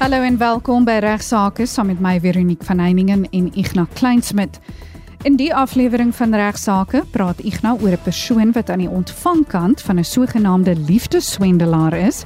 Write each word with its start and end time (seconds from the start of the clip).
Hallo 0.00 0.22
en 0.24 0.38
welkom 0.40 0.86
by 0.88 0.94
Regsake 1.04 1.66
saam 1.68 1.90
met 1.90 1.98
my 2.00 2.14
Veronique 2.24 2.64
van 2.64 2.78
Heiningen 2.80 3.26
en 3.36 3.50
Ignas 3.52 3.90
Kleinsmid. 3.98 4.54
In 5.28 5.34
die 5.36 5.50
aflewering 5.52 6.14
van 6.16 6.32
Regsake 6.32 7.02
praat 7.12 7.42
Ignas 7.44 7.82
oor 7.82 7.92
'n 7.92 8.02
persoon 8.02 8.52
wat 8.52 8.70
aan 8.70 8.80
die 8.80 8.88
ontvangkant 8.88 9.82
van 9.82 9.98
'n 9.98 10.04
sogenaamde 10.04 10.74
liefdeswendelaar 10.76 11.92
is, 11.92 12.24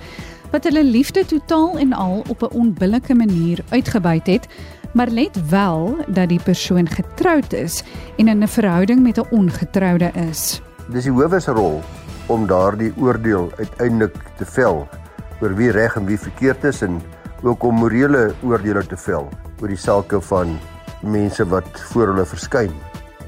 wat 0.52 0.64
hulle 0.64 0.84
liefde 0.84 1.26
totaal 1.26 1.78
en 1.78 1.92
al 1.92 2.22
op 2.28 2.42
'n 2.42 2.54
onbillike 2.54 3.14
manier 3.14 3.64
uitgebuit 3.68 4.26
het, 4.26 4.46
maar 4.92 5.08
let 5.08 5.48
wel 5.48 5.96
dat 6.06 6.28
die 6.28 6.42
persoon 6.42 6.88
getroud 6.88 7.52
is 7.52 7.82
en 8.16 8.28
in 8.28 8.42
'n 8.42 8.48
verhouding 8.48 9.02
met 9.02 9.18
'n 9.18 9.26
ongetroude 9.30 10.10
is. 10.30 10.62
Dis 10.88 11.04
die 11.04 11.12
howe 11.12 11.40
se 11.40 11.50
rol 11.50 11.82
om 12.26 12.46
daardie 12.46 12.92
oordeel 12.96 13.52
uiteindelik 13.56 14.16
te 14.36 14.44
vel 14.44 14.88
oor 15.40 15.54
wie 15.54 15.70
reg 15.70 15.96
en 15.96 16.04
wie 16.04 16.18
verkeerd 16.18 16.64
is 16.64 16.82
en 16.82 17.02
ook 17.44 17.62
om 17.62 17.74
morele 17.74 18.34
oordeele 18.42 18.86
te 18.86 18.96
vel 18.96 19.28
oor 19.60 19.68
die 19.68 19.80
sake 19.80 20.20
van 20.20 20.56
mense 21.02 21.44
wat 21.48 21.80
voor 21.90 22.12
hulle 22.12 22.24
verskyn. 22.26 22.72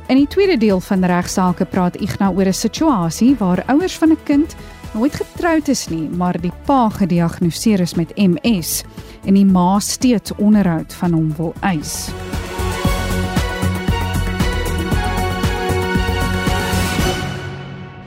In 0.08 0.20
die 0.20 0.28
tweede 0.30 0.56
deel 0.56 0.80
van 0.80 1.04
regsaake 1.04 1.64
praat 1.64 1.96
Ignas 1.96 2.34
oor 2.36 2.46
'n 2.46 2.52
situasie 2.52 3.36
waar 3.38 3.62
ouers 3.66 3.98
van 3.98 4.10
'n 4.10 4.22
kind 4.24 4.56
nooit 4.94 5.14
getroud 5.14 5.68
is 5.68 5.88
nie, 5.88 6.08
maar 6.08 6.40
die 6.40 6.52
pa 6.64 6.88
gediagnoseer 6.88 7.80
is 7.80 7.94
met 7.94 8.16
MS 8.16 8.84
en 9.24 9.34
die 9.34 9.44
ma 9.44 9.78
steeds 9.78 10.32
onderhoud 10.36 10.94
van 10.94 11.12
hom 11.12 11.34
wil 11.36 11.54
eis. 11.60 12.08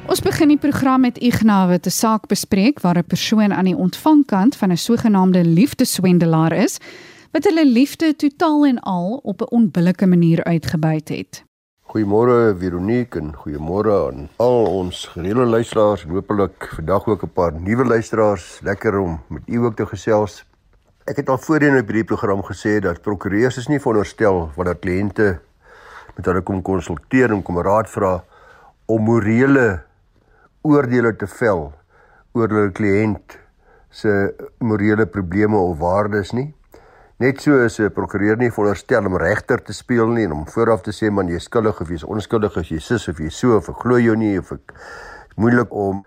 Ons 0.10 0.24
begin 0.26 0.50
die 0.50 0.58
program 0.58 1.04
met 1.06 1.20
Ignas 1.22 1.68
wat 1.70 1.86
'n 1.86 1.94
saak 1.94 2.24
bespreek 2.28 2.80
waar 2.82 2.98
'n 2.98 3.06
persoon 3.06 3.54
aan 3.54 3.66
die 3.66 3.76
ontvangkant 3.76 4.56
van 4.56 4.72
'n 4.72 4.78
sogenaamde 4.78 5.46
liefdeswendelaar 5.46 6.52
is 6.52 6.80
wat 7.32 7.44
hulle 7.44 7.66
liefde 7.66 8.16
totaal 8.16 8.66
en 8.66 8.80
al 8.80 9.20
op 9.24 9.42
'n 9.42 9.54
onbillike 9.54 10.08
manier 10.08 10.44
uitgebuit 10.44 11.10
het. 11.10 11.44
Goeiemôre 11.82 12.58
Veronique 12.58 13.20
en 13.20 13.36
goeiemôre 13.36 14.08
aan 14.08 14.30
al 14.36 14.66
ons 14.66 15.06
gereelde 15.06 15.46
luisteraars 15.46 16.04
en 16.04 16.10
hopelik 16.10 16.72
vandag 16.76 17.08
ook 17.08 17.24
'n 17.24 17.34
paar 17.34 17.54
nuwe 17.54 17.86
luisteraars. 17.86 18.60
Lekker 18.64 19.00
om 19.00 19.22
met 19.28 19.42
u 19.46 19.58
ook 19.58 19.76
te 19.76 19.86
gesels. 19.86 20.46
Ek 21.04 21.16
het 21.16 21.30
al 21.30 21.38
voorheen 21.38 21.78
op 21.80 21.86
hierdie 21.86 22.04
program 22.04 22.44
gesê 22.44 22.80
dat 22.80 23.02
prokureurs 23.02 23.58
is 23.58 23.68
nie 23.68 23.80
veronderstel 23.80 24.52
wanneer 24.56 24.78
kliënte 24.78 25.40
met 26.16 26.26
hulle 26.26 26.42
kom 26.42 26.62
konsulteer 26.62 27.32
en 27.32 27.42
kom 27.42 27.62
raad 27.62 27.90
vra 27.90 28.24
om 28.86 29.04
morele 29.04 29.88
oordeele 30.62 31.14
te 31.16 31.28
vel 31.40 31.70
oor 32.36 32.52
hulle 32.52 32.72
kliënt 32.76 33.38
se 33.90 34.12
morele 34.60 35.06
probleme 35.10 35.58
of 35.58 35.78
waardes 35.80 36.34
nie. 36.36 36.54
Net 37.20 37.42
so 37.42 37.58
is 37.64 37.80
'n 37.80 37.90
prokureur 37.90 38.38
nie 38.38 38.52
veronderstel 38.52 39.06
om 39.06 39.18
regter 39.18 39.58
te 39.64 39.74
speel 39.74 40.08
nie 40.08 40.24
en 40.24 40.32
om 40.32 40.46
vooraf 40.46 40.82
te 40.82 40.92
sê 40.92 41.12
man 41.12 41.28
jy 41.28 41.36
is 41.36 41.44
skuldig 41.44 41.82
of 41.82 41.90
jy 41.90 41.96
is 41.96 42.04
onskuldig 42.04 42.58
as 42.58 42.70
jy 42.70 42.80
sis 42.80 43.08
of 43.08 43.20
jy 43.20 43.30
so 43.30 43.58
of 43.58 43.70
ek 43.70 43.76
glo 43.76 43.98
jou 43.98 44.16
nie 44.16 44.38
of 44.40 44.52
ek 44.52 44.74
moeilik 45.36 45.72
om 45.72 46.04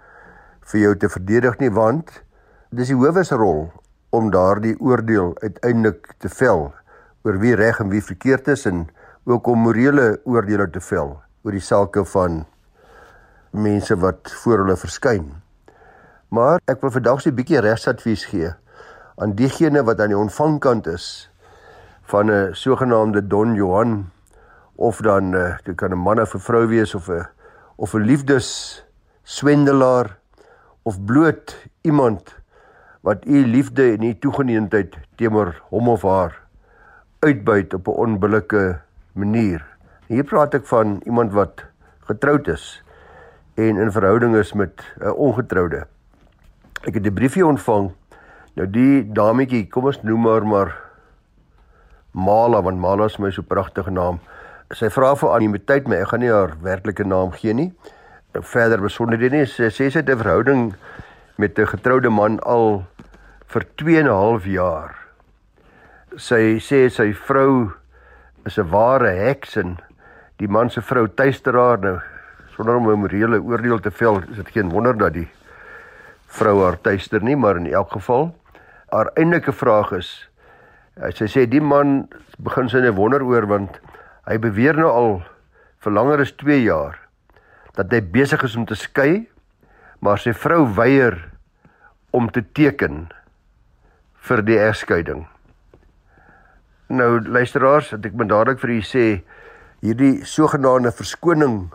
vir 0.72 0.80
jou 0.80 0.94
te 0.94 1.08
verdedig 1.08 1.58
nie 1.60 1.70
want 1.70 2.22
dis 2.70 2.88
die 2.88 2.96
howe 2.96 3.24
se 3.24 3.36
rol 3.36 3.70
om 4.10 4.30
daardie 4.30 4.76
oordeel 4.80 5.34
uiteindelik 5.42 6.14
te 6.18 6.28
vel 6.28 6.72
oor 7.24 7.38
wie 7.38 7.54
reg 7.56 7.80
en 7.80 7.90
wie 7.90 8.00
verkeerd 8.00 8.48
is 8.48 8.66
en 8.66 8.88
ook 9.24 9.46
om 9.46 9.58
morele 9.58 10.20
oordeele 10.24 10.70
te 10.70 10.80
vel 10.80 11.20
oor 11.44 11.52
die 11.52 11.60
sake 11.60 12.04
van 12.04 12.44
mense 13.52 13.96
wat 13.96 14.32
voor 14.42 14.64
hulle 14.64 14.76
verskyn. 14.76 15.28
Maar 16.32 16.60
ek 16.64 16.80
wil 16.80 16.90
vandag 16.90 17.20
so 17.20 17.30
'n 17.30 17.36
bietjie 17.36 17.60
regsadvies 17.60 18.24
gee 18.24 18.50
aan 19.20 19.34
diegene 19.36 19.82
wat 19.84 20.00
aan 20.00 20.08
die 20.08 20.18
ontvangkant 20.18 20.86
is 20.86 21.28
van 22.08 22.30
'n 22.30 22.54
sogenaamde 22.54 23.26
Don 23.26 23.54
Johan 23.54 24.10
of 24.76 25.00
dan 25.00 25.32
uh, 25.32 25.56
dit 25.64 25.76
kan 25.76 25.92
'n 25.92 25.98
man 25.98 26.20
of 26.20 26.34
'n 26.34 26.38
vrou 26.38 26.66
wees 26.66 26.94
of 26.94 27.08
'n 27.08 27.26
of 27.76 27.94
'n 27.94 28.00
liefdes 28.00 28.84
swendelaar 29.22 30.18
of 30.82 31.04
bloot 31.04 31.56
iemand 31.82 32.34
wat 33.00 33.26
u 33.26 33.46
liefde 33.46 33.92
en 33.92 34.02
u 34.02 34.18
toegeneentheid 34.18 34.96
teenoor 35.16 35.62
hom 35.68 35.88
of 35.88 36.02
haar 36.02 36.40
uitbuit 37.18 37.74
op 37.74 37.86
'n 37.86 37.90
onbillike 37.90 38.80
manier. 39.12 39.62
Hier 40.06 40.24
praat 40.24 40.54
ek 40.54 40.66
van 40.66 41.00
iemand 41.04 41.32
wat 41.32 41.64
getroud 42.00 42.48
is 42.48 42.82
en 43.54 43.76
in 43.76 43.92
verhouding 43.92 44.36
is 44.36 44.52
met 44.52 44.82
'n 44.98 45.06
uh, 45.06 45.18
ongetroude. 45.18 45.86
Ek 46.82 46.94
het 46.94 47.06
'n 47.06 47.14
briefie 47.14 47.46
ontvang. 47.46 47.92
Nou 48.54 48.70
die 48.70 49.12
dametjie, 49.12 49.68
kom 49.68 49.84
ons 49.84 50.02
noem 50.02 50.26
haar 50.26 50.46
maar 50.46 50.80
Mala 52.12 52.62
want 52.62 52.78
Mala 52.78 53.04
is 53.04 53.18
my 53.18 53.30
so 53.30 53.42
pragtige 53.42 53.90
naam. 53.90 54.20
Sy 54.70 54.90
vra 54.90 55.14
vir 55.16 55.28
anonimiteit, 55.28 55.88
maar 55.88 55.98
ek 55.98 56.08
gaan 56.08 56.20
nie 56.20 56.32
haar 56.32 56.54
werklike 56.60 57.04
naam 57.04 57.32
gee 57.32 57.52
nie. 57.52 57.72
Verder 58.32 58.80
besonderhede 58.80 59.36
nie. 59.36 59.46
Sy 59.46 59.70
sê 59.70 59.90
sy 59.90 59.98
het 59.98 60.10
'n 60.10 60.16
verhouding 60.16 60.74
met 61.38 61.58
'n 61.58 61.66
getroude 61.66 62.10
man 62.10 62.40
al 62.40 62.84
vir 63.46 63.64
2 63.76 63.98
en 63.98 64.06
'n 64.06 64.12
half 64.12 64.44
jaar. 64.44 64.94
Sy 66.16 66.60
sê 66.60 66.90
sy 66.90 67.12
vrou 67.12 67.72
is 68.44 68.58
'n 68.58 68.70
ware 68.70 69.10
heks 69.10 69.56
en 69.56 69.78
die 70.38 70.48
man 70.48 70.70
se 70.70 70.80
vrou 70.80 71.06
tuister 71.06 71.54
haar 71.54 71.78
nou 71.78 72.00
sonder 72.54 72.76
om 72.76 72.90
'n 72.90 73.00
morele 73.00 73.40
oordeel 73.40 73.80
te 73.80 73.90
vel, 73.90 74.22
is 74.30 74.36
dit 74.36 74.48
geen 74.48 74.70
wonder 74.70 74.96
dat 74.96 75.12
die 75.12 75.28
vrou 76.26 76.62
haar 76.64 76.80
tuister 76.80 77.22
nie, 77.22 77.36
maar 77.36 77.56
in 77.56 77.66
elk 77.66 77.92
geval 77.92 78.34
haar 78.90 79.10
eindelike 79.14 79.52
vraag 79.52 79.92
is 79.92 80.28
eh, 80.96 81.10
sy 81.10 81.26
sê 81.26 81.46
die 81.48 81.60
man 81.60 82.08
begin 82.38 82.68
sy 82.68 82.80
net 82.80 82.94
wonder 82.94 83.22
oor 83.22 83.46
want 83.46 83.80
hy 84.28 84.38
beweer 84.38 84.76
nou 84.76 84.90
al 84.90 85.22
vir 85.80 85.92
langer 85.92 86.20
as 86.20 86.32
2 86.32 86.62
jaar 86.62 86.98
dat 87.76 87.92
hy 87.92 88.00
besig 88.00 88.42
is 88.44 88.56
om 88.56 88.66
te 88.68 88.76
skei, 88.76 89.28
maar 90.00 90.18
sy 90.20 90.34
vrou 90.36 90.66
weier 90.76 91.16
om 92.12 92.28
te 92.28 92.42
teken 92.42 93.08
vir 94.28 94.42
die 94.44 94.58
egskeiding. 94.60 95.24
Nou 96.92 97.20
luisteraars, 97.24 97.94
ek 97.96 98.12
moet 98.12 98.28
dadelik 98.28 98.60
vir 98.60 98.74
u 98.76 98.80
sê 98.84 99.06
hierdie 99.80 100.26
sogenaamde 100.28 100.92
verskoning 100.92 101.72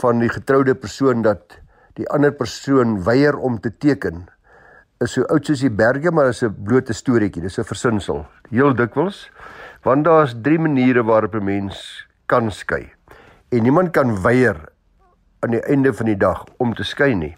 van 0.00 0.18
die 0.18 0.28
getroude 0.28 0.74
persoon 0.74 1.22
dat 1.22 1.58
die 1.94 2.08
ander 2.08 2.32
persoon 2.32 3.02
weier 3.04 3.36
om 3.36 3.60
te 3.60 3.70
teken 3.76 4.26
is 5.02 5.16
so 5.16 5.26
oud 5.34 5.46
soos 5.46 5.62
die 5.64 5.70
berge 5.70 6.12
maar 6.14 6.30
is 6.30 6.42
'n 6.42 6.54
blote 6.64 6.92
storieetjie. 6.92 7.42
Dis 7.42 7.58
'n 7.58 7.64
versinsel. 7.64 8.26
Heel 8.50 8.74
dikwels 8.74 9.30
want 9.82 10.04
daar's 10.04 10.34
drie 10.42 10.58
maniere 10.58 11.02
waarop 11.02 11.34
'n 11.34 11.44
mens 11.44 12.06
kan 12.26 12.50
skei. 12.50 12.92
En 13.50 13.62
niemand 13.62 13.90
kan 13.90 14.22
weier 14.22 14.56
aan 15.40 15.50
die 15.50 15.60
einde 15.60 15.92
van 15.92 16.06
die 16.06 16.16
dag 16.16 16.44
om 16.56 16.74
te 16.74 16.84
skei 16.84 17.14
nie. 17.14 17.36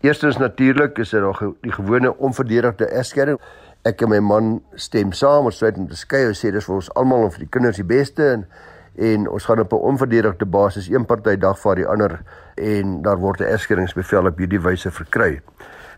Eerstens 0.00 0.36
natuurlik 0.36 0.98
is 0.98 1.10
dit 1.10 1.20
nog 1.20 1.42
die 1.60 1.72
gewone 1.72 2.16
onverdedigde 2.16 2.86
egskeiding. 2.86 3.40
Ek 3.82 4.02
en 4.02 4.08
my 4.08 4.18
man 4.18 4.62
stem 4.74 5.12
saam 5.12 5.44
ons 5.44 5.62
sê 5.62 5.72
om 5.76 5.88
te 5.88 5.96
skei. 5.96 6.26
Ons 6.28 6.44
sê 6.44 6.50
dis 6.52 6.64
vir 6.64 6.74
ons 6.74 6.94
almal 6.94 7.24
en 7.24 7.30
vir 7.30 7.38
die 7.38 7.48
kinders 7.48 7.76
die 7.76 7.84
beste. 7.84 8.32
En 8.32 8.46
en 8.94 9.28
ons 9.28 9.44
gaan 9.44 9.60
op 9.60 9.72
'n 9.72 9.76
onverdedigde 9.76 10.46
basis 10.46 10.88
een 10.88 11.06
party 11.06 11.36
dag 11.36 11.58
vir 11.58 11.74
die 11.74 11.86
ander 11.86 12.22
en 12.54 13.02
daar 13.02 13.18
word 13.18 13.40
'n 13.40 13.52
erskeringsbevel 13.52 14.26
op 14.26 14.38
hierdie 14.38 14.60
wyse 14.60 14.90
verkry. 14.90 15.40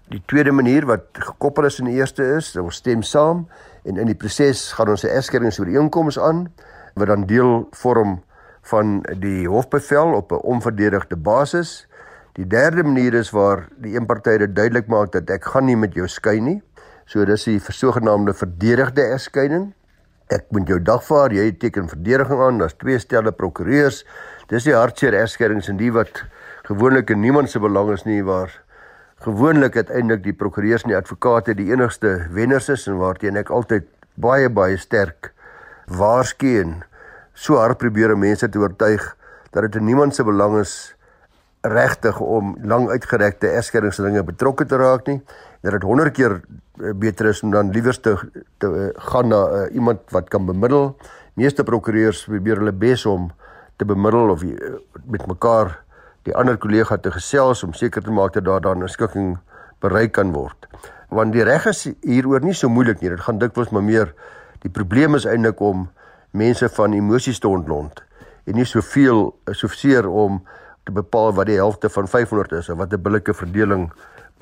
Die 0.09 0.23
tweede 0.27 0.53
manier 0.53 0.87
wat 0.87 1.03
gekoppel 1.13 1.65
is 1.65 1.81
aan 1.81 1.87
die 1.87 1.97
eerste 1.97 2.25
is, 2.37 2.57
ons 2.57 2.77
stem 2.77 3.03
saam 3.03 3.49
en 3.83 3.97
in 3.97 4.07
die 4.07 4.15
proses 4.15 4.73
gaan 4.73 4.89
ons 4.89 5.05
'n 5.05 5.09
erskeringsooreenkoms 5.09 6.19
aan 6.19 6.53
wat 6.95 7.07
dan 7.07 7.27
deel 7.27 7.69
vorm 7.71 8.23
van 8.63 9.03
die 9.19 9.49
hofbevel 9.49 10.15
op 10.15 10.33
'n 10.33 10.45
onverdedigde 10.45 11.17
basis. 11.17 11.89
Die 12.33 12.47
derde 12.47 12.83
manier 12.83 13.15
is 13.15 13.31
waar 13.31 13.69
die 13.77 13.97
een 13.97 14.07
party 14.07 14.37
dit 14.37 14.57
duidelik 14.57 14.87
maak 14.87 15.13
dat 15.13 15.31
ek 15.31 15.45
gaan 15.45 15.65
nie 15.65 15.77
met 15.77 15.95
jou 15.95 16.09
skei 16.09 16.41
nie. 16.41 16.63
So 17.05 17.25
dis 17.25 17.45
die 17.45 17.61
sogenaamde 17.61 18.35
verdedigde 18.35 19.03
egskeiding 19.03 19.73
ek 20.33 20.49
moet 20.55 20.69
jou 20.69 20.81
dagvaar, 20.81 21.33
jy 21.33 21.51
teken 21.61 21.91
verdediging 21.91 22.41
aan, 22.41 22.59
daar's 22.63 22.77
twee 22.81 22.99
stelle 22.99 23.33
prokureurs. 23.33 24.03
Dis 24.51 24.67
die 24.69 24.77
hartseer 24.77 25.17
egskeidings 25.21 25.71
en 25.73 25.81
die 25.81 25.93
wat 25.95 26.25
gewoonlik 26.69 27.11
in 27.11 27.21
niemand 27.21 27.51
se 27.51 27.61
belang 27.61 27.91
is 27.93 28.05
nie 28.07 28.23
waar 28.25 28.53
gewoonlik 29.23 29.77
uiteindelik 29.77 30.23
die 30.25 30.35
prokureurs 30.35 30.83
en 30.83 30.93
die 30.93 30.99
advokate 30.99 31.55
die 31.59 31.71
enigste 31.71 32.15
wenners 32.35 32.69
is 32.73 32.89
en 32.91 32.99
waarteen 32.99 33.39
ek 33.39 33.53
altyd 33.55 33.87
baie 34.19 34.49
baie 34.51 34.79
sterk 34.79 35.31
waarsku 36.01 36.57
en 36.63 36.81
so 37.35 37.59
hard 37.61 37.79
probeer 37.79 38.15
om 38.15 38.23
mense 38.23 38.49
te 38.49 38.59
oortuig 38.59 39.05
dat 39.55 39.67
dit 39.67 39.79
in 39.79 39.87
niemand 39.91 40.17
se 40.17 40.27
belang 40.27 40.59
is 40.61 40.75
regtig 41.63 42.19
om 42.21 42.57
lang 42.67 42.89
uitgerekte 42.91 43.53
egskeidingsdinge 43.61 44.25
betrokke 44.27 44.67
te 44.67 44.79
raak 44.81 45.07
nie 45.07 45.21
dat 45.63 45.73
dit 45.73 45.83
100 45.83 46.13
keer 46.13 46.41
eh, 46.41 46.91
beter 46.95 47.27
is 47.31 47.43
om 47.43 47.51
dan 47.51 47.71
liewers 47.71 48.01
te, 48.01 48.17
te 48.59 48.67
uh, 48.67 48.89
gaan 49.09 49.29
na 49.29 49.43
uh, 49.49 49.75
iemand 49.75 50.01
wat 50.11 50.29
kan 50.29 50.47
bemiddel. 50.47 50.97
Meeste 51.39 51.63
prokureurs 51.65 52.25
probeer 52.25 52.59
hulle 52.59 52.73
bes 52.75 53.07
om 53.07 53.31
te 53.79 53.87
bemiddel 53.87 54.35
of 54.35 54.43
uh, 54.43 54.75
met 55.07 55.27
mekaar 55.27 55.77
die 56.27 56.35
ander 56.35 56.59
kollega 56.59 56.99
te 56.99 57.11
gesels 57.15 57.63
om 57.63 57.75
seker 57.79 58.03
te 58.03 58.11
maak 58.11 58.35
dat 58.35 58.45
daar 58.45 58.61
dan 58.61 58.83
'n 58.83 58.89
skikking 58.89 59.39
bereik 59.79 60.13
kan 60.13 60.33
word. 60.33 60.67
Want 61.09 61.33
die 61.33 61.43
reg 61.43 61.67
is 61.67 61.91
hieroor 62.01 62.41
nie 62.41 62.55
so 62.55 62.69
moeilik 62.69 63.01
nie. 63.01 63.11
Dit 63.11 63.21
gaan 63.21 63.39
dikwels 63.39 63.71
maar 63.71 63.83
meer 63.83 64.15
die 64.63 64.71
probleem 64.71 65.15
is 65.15 65.25
eintlik 65.25 65.61
om 65.61 65.91
mense 66.31 66.69
van 66.69 66.93
emosies 66.93 67.39
te 67.39 67.49
ontlont 67.49 68.03
en 68.45 68.55
nie 68.55 68.65
soveel 68.65 69.31
soveel 69.51 70.11
om 70.11 70.43
te 70.85 70.93
bepaal 70.93 71.33
wat 71.33 71.47
die 71.47 71.59
helfte 71.59 71.91
van 71.91 72.09
500 72.09 72.53
is 72.53 72.69
of 72.69 72.79
wat 72.79 72.93
'n 72.93 73.03
billike 73.03 73.35
verdeling 73.35 73.93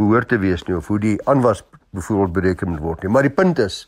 behoort 0.00 0.30
te 0.32 0.40
wees 0.40 0.64
nie 0.68 0.76
of 0.76 0.88
hoe 0.90 0.98
die 1.02 1.16
aanwas 1.28 1.62
byvoorbeeld 1.90 2.32
bereken 2.32 2.72
moet 2.72 2.84
word 2.84 3.02
nie. 3.04 3.12
Maar 3.12 3.28
die 3.28 3.34
punt 3.34 3.58
is 3.62 3.84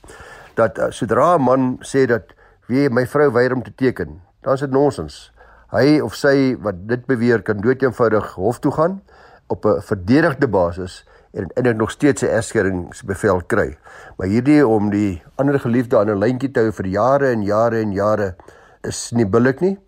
dat 0.58 0.78
uh, 0.78 0.90
sodra 0.90 1.36
'n 1.36 1.42
man 1.42 1.78
sê 1.80 2.06
dat 2.06 2.34
wie 2.68 2.88
my 2.90 3.06
vrou 3.06 3.30
weier 3.32 3.54
om 3.54 3.62
te 3.62 3.74
teken, 3.74 4.20
dan 4.42 4.54
is 4.54 4.60
dit 4.60 4.70
nonsens. 4.70 5.32
Hy 5.72 6.00
of 6.04 6.14
sy 6.14 6.54
wat 6.60 6.84
dit 6.88 7.06
beweer 7.08 7.42
kan 7.42 7.60
doeteenvoudig 7.60 8.34
hof 8.36 8.60
toe 8.60 8.72
gaan 8.72 9.00
op 9.48 9.64
'n 9.64 9.80
verdedigde 9.80 10.48
basis 10.48 11.02
en 11.32 11.48
eintlik 11.54 11.76
nog 11.76 11.90
steeds 11.90 12.22
'n 12.22 12.34
egskeringsbevel 12.38 13.42
kry. 13.46 13.78
Maar 14.16 14.26
hierdie 14.26 14.66
om 14.66 14.90
die 14.90 15.22
ander 15.34 15.60
geliefde 15.60 15.98
aan 15.98 16.10
'n 16.10 16.18
lyntjie 16.18 16.50
te 16.50 16.60
hou 16.60 16.72
vir 16.72 16.86
jare 16.86 17.30
en 17.30 17.42
jare 17.42 17.80
en 17.80 17.92
jare 17.92 18.34
is 18.82 19.12
nie 19.12 19.26
billik 19.26 19.60
nie. 19.60 19.78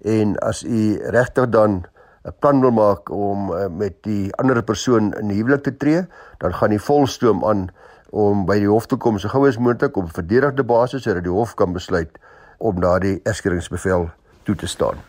En 0.00 0.38
as 0.38 0.64
u 0.64 1.00
regtig 1.10 1.48
dan 1.48 1.84
'n 2.24 2.32
plan 2.40 2.60
wil 2.60 2.72
maak 2.72 3.10
om 3.10 3.50
uh, 3.52 3.66
met 3.68 4.02
die 4.02 4.32
ander 4.40 4.62
persoon 4.62 5.12
in 5.20 5.28
huwelik 5.28 5.62
te 5.62 5.76
tree, 5.76 6.06
dan 6.38 6.54
gaan 6.54 6.70
die 6.70 6.80
volstoom 6.80 7.44
aan 7.44 7.68
om 8.10 8.44
by 8.46 8.58
die 8.62 8.70
hof 8.70 8.86
te 8.86 8.96
kom 8.96 9.18
so 9.18 9.28
gou 9.28 9.46
as 9.48 9.58
moontlik 9.58 9.96
op 9.96 10.12
verdedigde 10.14 10.64
basis 10.64 11.02
sodat 11.02 11.26
die 11.26 11.32
hof 11.32 11.54
kan 11.54 11.72
besluit 11.72 12.10
om 12.58 12.80
daardie 12.80 13.20
egskeringsbevel 13.22 14.08
toe 14.42 14.54
te 14.56 14.66
staan. 14.66 15.02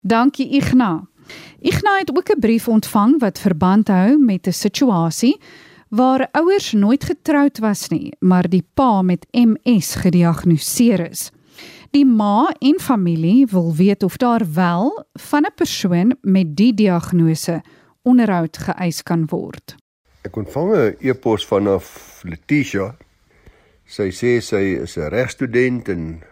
Dankie 0.00 0.48
Ignas. 0.56 1.08
Ignas 1.58 1.98
het 1.98 2.10
ook 2.16 2.30
'n 2.30 2.40
brief 2.40 2.68
ontvang 2.68 3.20
wat 3.20 3.38
verband 3.38 3.88
hou 3.88 4.18
met 4.18 4.46
'n 4.46 4.52
situasie 4.52 5.40
waar 5.88 6.28
ouers 6.32 6.72
nooit 6.72 7.04
getroud 7.04 7.58
was 7.58 7.88
nie, 7.88 8.14
maar 8.18 8.48
die 8.48 8.66
pa 8.74 9.02
met 9.02 9.26
MS 9.30 9.94
gediagnoseer 9.94 11.10
is. 11.10 11.30
Die 11.90 12.06
ma 12.06 12.52
en 12.62 12.76
familie 12.78 13.46
wil 13.50 13.72
weet 13.74 14.02
of 14.02 14.16
daar 14.16 14.44
wel 14.54 15.06
van 15.12 15.42
'n 15.42 15.54
persoon 15.54 16.16
met 16.22 16.56
die 16.56 16.74
diagnose 16.74 17.62
onderhoud 18.02 18.56
geëis 18.56 19.02
kan 19.02 19.26
word. 19.26 19.74
Ek 20.22 20.36
ontvang 20.36 20.70
'n 20.74 20.96
e-pos 21.00 21.46
vanaf 21.46 22.20
Letitia. 22.22 22.96
Sy 23.84 24.10
sê 24.10 24.40
sy 24.40 24.78
is 24.82 24.96
'n 24.96 25.08
regstudent 25.08 25.88
en 25.88 26.22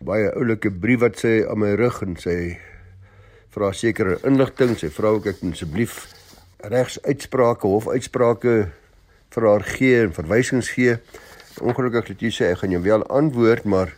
baie 0.00 0.32
oulike 0.34 0.70
brief 0.70 1.00
wat 1.00 1.18
sy 1.18 1.44
aan 1.50 1.58
my 1.58 1.74
rig 1.74 2.02
en 2.02 2.16
sy 2.16 2.58
vra 3.50 3.72
sekere 3.72 4.18
inligting. 4.24 4.78
Sy 4.78 4.88
vra 4.88 5.08
ook 5.08 5.26
ek 5.26 5.42
asseblief 5.52 6.08
regsuitsprake 6.58 7.66
hof 7.66 7.88
uitsprake 7.88 8.72
vir 9.30 9.48
haar 9.48 9.62
gee 9.62 10.02
en 10.02 10.12
verwysings 10.12 10.68
gee. 10.68 10.96
Ongelukkig 11.60 12.08
het 12.08 12.20
jy 12.20 12.30
sê 12.30 12.44
ek 12.52 12.58
gaan 12.58 12.70
jou 12.70 12.82
wel 12.82 13.06
antwoord, 13.06 13.64
maar 13.64 13.92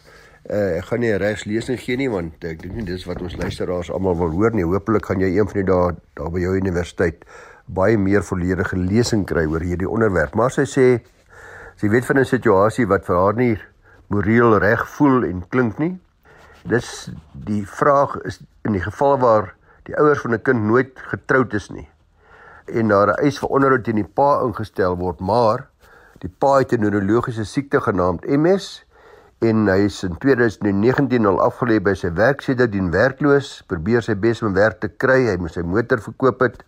uh, 0.48 0.78
ek 0.78 0.88
gaan 0.88 1.02
nie 1.04 1.12
regslesing 1.20 1.78
gee 1.80 1.98
nie 2.00 2.08
want 2.08 2.44
ek 2.44 2.62
dink 2.62 2.78
nie 2.78 2.86
dis 2.88 3.06
wat 3.08 3.20
ons 3.22 3.36
luisteraars 3.36 3.90
almal 3.90 4.16
wil 4.16 4.32
hoor 4.38 4.56
nie. 4.56 4.64
Hoopelik 4.64 5.10
gaan 5.10 5.20
jy 5.20 5.32
een 5.36 5.48
van 5.50 5.60
die 5.60 5.68
dae 5.68 5.94
daar 6.18 6.32
by 6.32 6.44
jou 6.44 6.56
universiteit 6.56 7.24
baie 7.66 7.98
meer 7.98 8.24
volledige 8.26 8.78
lesing 8.78 9.26
kry 9.26 9.44
oor 9.46 9.62
hierdie 9.62 9.88
onderwerp. 9.88 10.34
Maar 10.34 10.50
sy 10.54 10.66
sê 10.66 10.86
sy 11.76 11.88
weet 11.88 12.08
van 12.08 12.18
'n 12.18 12.24
situasie 12.24 12.86
wat 12.86 13.06
vir 13.06 13.16
haar 13.16 13.36
nie 13.36 13.56
moreel 14.08 14.58
reg 14.58 14.88
voel 14.96 15.24
en 15.24 15.44
klink 15.48 15.78
nie. 15.78 15.98
Dis 16.64 17.10
die 17.32 17.64
vraag 17.64 18.16
is 18.24 18.42
in 18.64 18.72
die 18.72 18.84
geval 18.84 19.18
waar 19.18 19.54
die 19.84 19.96
ouers 19.96 20.20
van 20.20 20.34
'n 20.34 20.42
kind 20.42 20.62
nooit 20.62 20.92
getroud 20.98 21.54
is 21.54 21.70
nie 21.70 21.88
en 22.72 22.88
daar 22.88 23.08
'n 23.08 23.24
eis 23.24 23.38
vir 23.38 23.48
onderhoud 23.48 23.84
teen 23.84 23.94
die 23.94 24.12
pa 24.14 24.40
ingestel 24.42 24.96
word, 24.96 25.20
maar 25.20 25.68
die 26.18 26.32
pa 26.38 26.58
het 26.58 26.72
'n 26.72 26.80
neurologiese 26.80 27.44
siekte 27.44 27.80
genaamd 27.80 28.26
MS 28.26 28.84
en 29.40 29.68
hy 29.72 29.86
is 29.86 30.02
in 30.04 30.16
2019 30.20 31.26
al 31.26 31.38
afgelê 31.40 31.78
by 31.80 31.94
sy 31.96 32.10
werk 32.12 32.42
sedert 32.44 32.74
dien 32.74 32.90
werkloos, 32.92 33.62
probeer 33.68 34.04
sy 34.04 34.14
bes 34.14 34.42
om 34.44 34.52
werk 34.56 34.82
te 34.82 34.90
kry, 34.92 35.22
hy 35.30 35.36
moet 35.40 35.54
sy 35.54 35.64
motor 35.64 36.02
verkoop 36.04 36.44
het, 36.44 36.60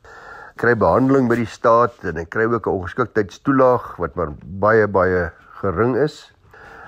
kry 0.57 0.73
behandeling 0.79 1.29
by 1.29 1.37
die 1.41 1.49
staat 1.49 2.01
en 2.09 2.17
hy 2.17 2.25
kry 2.25 2.47
ook 2.49 2.67
'n 2.67 2.79
ongeskiktheidstoelaag 2.79 3.97
wat 3.99 4.17
maar 4.17 4.33
baie 4.41 4.87
baie 4.89 5.31
gering 5.61 5.97
is. 5.97 6.33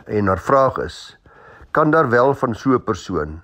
En 0.07 0.29
haar 0.29 0.41
vraag 0.41 0.79
is: 0.79 1.17
kan 1.73 1.91
daar 1.91 2.09
wel 2.09 2.35
van 2.35 2.55
so 2.55 2.71
'n 2.75 2.85
persoon 2.85 3.43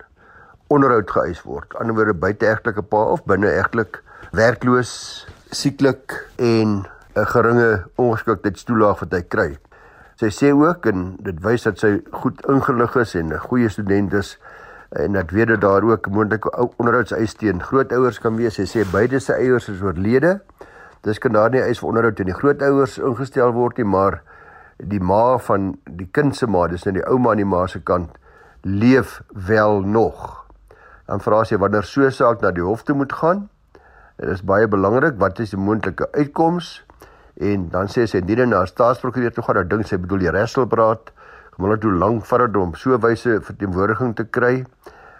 onderhoud 0.67 1.11
geëis 1.11 1.41
word. 1.43 1.75
Aan 1.75 1.87
die 1.87 1.91
ander 1.91 2.05
wyse 2.05 2.19
buiteegtelike 2.19 2.81
pa 2.81 3.03
of 3.03 3.23
binne-egtelik 3.23 4.03
werkloos, 4.31 5.27
sieklik 5.51 6.27
en 6.37 6.87
'n 7.15 7.25
geringe 7.25 7.83
ongeskiktheidstoelaag 7.95 8.99
wat 8.99 9.11
hy 9.11 9.21
kry. 9.21 9.57
Sy 10.21 10.29
sê 10.29 10.49
ook 10.53 10.85
en 10.85 11.15
dit 11.25 11.37
wys 11.41 11.63
dat 11.65 11.79
sy 11.81 11.95
goed 12.13 12.43
ingelig 12.51 12.95
is 13.01 13.15
en 13.17 13.33
'n 13.33 13.39
goeie 13.41 13.69
student 13.73 14.13
is 14.13 14.37
en 14.93 15.13
dat 15.17 15.31
weet 15.31 15.47
dat 15.47 15.61
daar 15.61 15.83
ook 15.83 16.09
moontlik 16.09 16.45
onderhoudseis 16.77 17.33
teen 17.33 17.63
grootouers 17.63 18.19
kan 18.19 18.35
wees. 18.35 18.53
Sy 18.53 18.65
sê 18.69 18.85
beide 18.91 19.19
sy 19.19 19.33
eiers 19.33 19.69
is 19.69 19.81
oorlede. 19.81 20.41
Dis 21.01 21.17
kan 21.17 21.31
daar 21.31 21.49
nie 21.49 21.61
eis 21.61 21.79
vir 21.79 21.87
onderhoud 21.87 22.15
teen 22.15 22.29
die 22.29 22.37
grootouers 22.37 22.99
ingestel 22.99 23.51
word 23.51 23.77
nie, 23.77 23.85
maar 23.85 24.21
die 24.77 24.99
ma 24.99 25.37
van 25.37 25.77
die 25.89 26.09
kind 26.11 26.35
se 26.35 26.47
ma, 26.47 26.67
dis 26.67 26.85
nou 26.85 26.93
die 26.93 27.07
ouma 27.07 27.31
aan 27.31 27.37
die 27.37 27.45
ma 27.45 27.67
se 27.67 27.79
kant, 27.79 28.09
leef 28.61 29.23
wel 29.33 29.81
nog 29.81 30.45
dan 31.07 31.19
vra 31.19 31.43
sy 31.43 31.57
wanneer 31.57 31.83
so 31.83 32.09
saak 32.09 32.41
na 32.41 32.51
die 32.51 32.63
hof 32.63 32.83
toe 32.83 32.95
moet 32.95 33.13
gaan. 33.13 33.49
Dit 34.17 34.29
is 34.29 34.43
baie 34.47 34.67
belangrik 34.67 35.17
wat 35.17 35.39
is 35.39 35.49
die 35.49 35.59
moontlike 35.59 36.07
uitkoms 36.13 36.83
en 37.41 37.69
dan 37.73 37.89
sê 37.89 38.05
sy 38.05 38.21
indien 38.21 38.49
na 38.49 38.65
staatsprokureur 38.69 39.33
toe 39.33 39.43
gaan, 39.43 39.61
dan 39.63 39.81
dink 39.81 39.89
sy 39.89 39.97
bedoel 39.97 40.25
die 40.25 40.33
regstelpraat, 40.35 41.09
moet 41.61 41.75
dit 41.75 41.87
hoe 41.89 41.97
lank 41.97 42.25
vat 42.25 42.45
dit 42.45 42.57
om 42.57 42.75
so 42.77 42.97
wyse 43.03 43.39
verteenwoordiging 43.47 44.13
te 44.17 44.25
kry? 44.37 44.53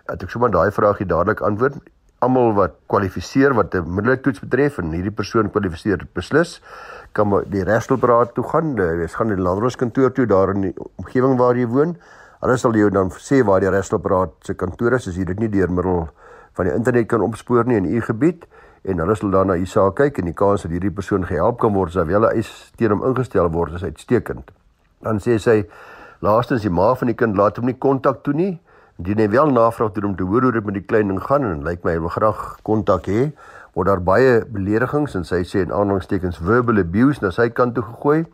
Dat 0.08 0.24
ek 0.26 0.32
sommer 0.34 0.52
daai 0.54 0.72
vraagie 0.74 1.08
dadelik 1.10 1.44
antwoord. 1.46 1.78
Almal 2.22 2.54
wat 2.58 2.78
kwalifiseer 2.90 3.54
wat 3.58 3.76
'n 3.76 3.86
middelike 3.96 4.24
toets 4.24 4.42
betref 4.42 4.78
en 4.80 4.94
hierdie 4.94 5.14
persoon 5.14 5.50
kwalifiseer 5.50 6.06
beslis 6.14 6.62
kan 7.14 7.30
die 7.50 7.64
regstelpraat 7.64 8.34
toe 8.34 8.44
gaan. 8.44 8.76
Jy 8.78 9.08
gaan 9.08 9.28
die 9.28 9.38
landroskantoor 9.38 10.12
toe 10.14 10.26
daar 10.26 10.50
in 10.56 10.62
die 10.62 10.76
omgewing 10.98 11.38
waar 11.38 11.56
jy 11.56 11.68
woon. 11.68 11.98
Hulle 12.42 12.58
sal 12.58 12.74
jou 12.74 12.90
dan 12.90 13.10
sê 13.10 13.44
waar 13.46 13.60
die 13.60 13.70
restoraat 13.70 14.32
se 14.42 14.54
kantoor 14.54 14.94
is 14.94 15.08
as 15.08 15.16
jy 15.16 15.26
dit 15.26 15.40
nie 15.40 15.50
deur 15.50 15.70
middel 15.70 16.10
van 16.54 16.66
die 16.66 16.74
internet 16.74 17.08
kan 17.08 17.22
opspoor 17.22 17.66
nie 17.66 17.78
in 17.78 17.86
u 17.86 18.02
gebied 18.02 18.46
en 18.84 18.98
hulle 19.04 19.16
sal 19.16 19.30
dan 19.30 19.52
na 19.52 19.58
u 19.60 19.66
saak 19.66 20.00
kyk 20.00 20.20
en 20.20 20.30
die 20.32 20.38
kans 20.38 20.66
dat 20.66 20.74
hierdie 20.74 20.94
persoon 20.94 21.26
gehelp 21.30 21.60
kan 21.62 21.74
word 21.76 21.94
as 21.96 22.10
hulle 22.10 22.34
eis 22.34 22.50
teen 22.78 22.94
hom 22.96 23.06
ingestel 23.06 23.50
word 23.54 23.78
is 23.78 23.86
uitstekend. 23.86 24.52
Dan 25.02 25.22
sê 25.22 25.38
sy 25.40 25.62
laastens 26.22 26.66
die 26.66 26.74
ma 26.74 26.94
van 26.98 27.12
die 27.12 27.18
kind 27.18 27.38
laat 27.38 27.58
hom 27.58 27.70
nie 27.70 27.78
kontak 27.78 28.24
toe 28.26 28.34
nie. 28.34 28.60
Indien 29.02 29.22
hy 29.22 29.30
wel 29.34 29.54
navraag 29.54 29.94
doen 29.96 30.12
om 30.12 30.16
te 30.18 30.26
hoor 30.26 30.48
hoe 30.48 30.54
dit 30.58 30.66
met 30.66 30.78
die 30.78 30.86
klein 30.86 31.10
ding 31.10 31.22
gaan 31.22 31.46
en 31.46 31.64
lyk 31.66 31.86
my 31.86 31.96
hy 31.96 32.02
wil 32.04 32.14
graag 32.14 32.42
kontak 32.68 33.10
hê, 33.10 33.32
word 33.74 33.88
daar 33.88 34.02
baie 34.04 34.42
beledigings 34.46 35.16
en 35.18 35.26
sy 35.26 35.42
sê 35.48 35.64
in 35.66 35.72
aanhalingstekens 35.72 36.42
verbal 36.42 36.82
abuse 36.82 37.24
na 37.24 37.32
sy 37.34 37.50
kant 37.56 37.78
toe 37.78 37.86
gegooi 37.88 38.26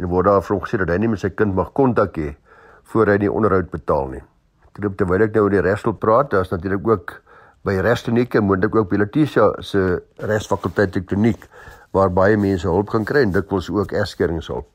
en 0.00 0.10
word 0.10 0.26
daar 0.26 0.42
vir 0.44 0.56
hom 0.56 0.64
gesê 0.64 0.80
dat 0.82 0.90
hy 0.92 0.98
nie 1.00 1.12
met 1.12 1.22
sy 1.22 1.30
kind 1.30 1.54
mag 1.56 1.72
kontak 1.76 2.18
hê 2.18 2.34
voor 2.92 3.12
hy 3.12 3.18
die 3.22 3.30
onderhoud 3.30 3.70
betaal 3.70 4.08
nie. 4.16 4.22
Terwyl 4.74 4.96
terwyl 4.98 5.24
ek 5.28 5.36
nou 5.36 5.44
oor 5.46 5.54
die 5.54 5.62
regstel 5.62 5.94
praat, 5.94 6.32
daar's 6.32 6.50
natuurlik 6.50 6.88
ook 6.88 7.14
by 7.66 7.76
Restoniek 7.84 8.34
en 8.34 8.46
moontlik 8.48 8.74
ook 8.74 8.88
by 8.90 9.00
Letitia 9.02 9.50
se 9.60 10.02
resfakulteit 10.16 10.92
tektoniek 10.92 11.46
waar 11.92 12.12
baie 12.14 12.36
mense 12.36 12.68
hulp 12.68 12.90
kan 12.92 13.04
kry 13.04 13.24
en 13.26 13.32
dikwels 13.34 13.68
ook 13.70 13.92
egskeringshulp. 13.92 14.68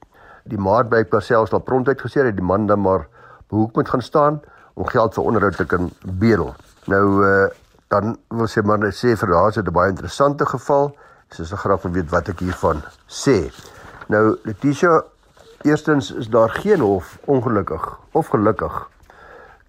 Die 0.45 0.59
maat 0.61 0.89
by 0.89 1.03
Parcels 1.09 1.51
het 1.51 1.65
prontuit 1.65 2.01
gesê 2.01 2.27
dat 2.27 2.37
die 2.37 2.45
man 2.45 2.67
dan 2.67 2.83
maar 2.83 3.07
behoek 3.49 3.75
moet 3.75 3.89
gaan 3.89 4.01
staan 4.01 4.41
om 4.75 4.85
geld 4.85 5.15
vir 5.15 5.23
onderhoud 5.23 5.57
te 5.57 5.65
kan 5.65 5.91
bedel. 6.03 6.53
Nou 6.87 7.05
uh 7.25 7.45
dan 7.93 8.15
wil 8.33 8.47
sy 8.49 8.63
maar 8.65 8.81
sê 8.91 9.13
vir 9.15 9.31
haar 9.31 9.51
is 9.53 9.55
dit 9.55 9.67
'n 9.67 9.73
baie 9.73 9.89
interessante 9.89 10.45
geval. 10.45 10.95
Sy 11.29 11.43
sê 11.43 11.55
graag 11.55 11.81
wil 11.83 11.91
weet 11.91 12.09
wat 12.09 12.29
ek 12.29 12.39
hiervan 12.39 12.81
sê. 13.07 13.53
Nou 14.07 14.37
Letitia 14.43 15.03
Eerstens 15.65 16.11
is 16.13 16.27
daar 16.29 16.49
geen 16.49 16.79
hof 16.79 17.17
ongelukkig 17.25 17.99
of 18.11 18.27
gelukkig 18.27 18.89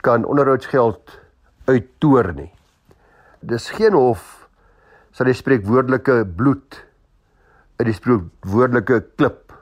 kan 0.00 0.24
onderhoudsgeld 0.24 1.00
uittoer 1.64 2.34
nie. 2.34 2.55
Dis 3.40 3.70
geen 3.70 3.92
hof 3.92 4.48
sal 5.12 5.28
die 5.28 5.36
spreekwoordelike 5.36 6.24
bloed 6.36 6.78
uit 7.76 7.88
die 7.88 7.96
spreekwoordelike 7.96 9.02
klip 9.16 9.52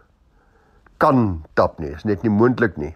kan 1.03 1.43
tap 1.59 1.81
nie. 1.83 1.91
Dit 1.91 2.03
is 2.03 2.05
net 2.05 2.23
nie 2.23 2.33
moontlik 2.33 2.77
nie. 2.79 2.95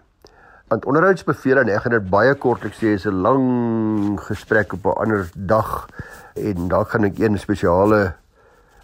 Want 0.69 0.85
onderhoudsbevele 0.85 1.63
en 1.65 1.71
ek 1.73 1.83
gaan 1.83 1.95
dit 1.97 2.09
baie 2.11 2.35
kortlik 2.37 2.75
sê 2.77 2.93
is 2.93 3.05
'n 3.05 3.21
lang 3.25 4.19
gesprek 4.21 4.73
op 4.73 4.85
'n 4.85 4.99
ander 5.01 5.31
dag 5.35 5.87
en 6.35 6.67
daar 6.67 6.85
gaan 6.85 7.03
ek 7.03 7.19
een 7.19 7.37
spesiale 7.37 8.13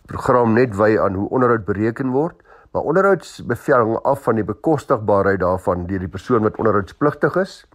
program 0.08 0.54
net 0.54 0.75
wy 0.75 0.98
aan 1.00 1.14
hoe 1.14 1.30
onderhoud 1.30 1.66
bereken 1.66 2.10
word. 2.10 2.36
Maar 2.72 2.84
onderhoudsbevel 2.84 3.75
hang 3.75 3.98
af 4.04 4.24
van 4.24 4.36
die 4.36 4.44
bekostigbaarheid 4.44 5.40
daarvan 5.40 5.86
deur 5.86 6.00
die 6.00 6.08
persoon 6.08 6.42
wat 6.42 6.58
onderhoudspligtig 6.58 7.36
is. 7.36 7.66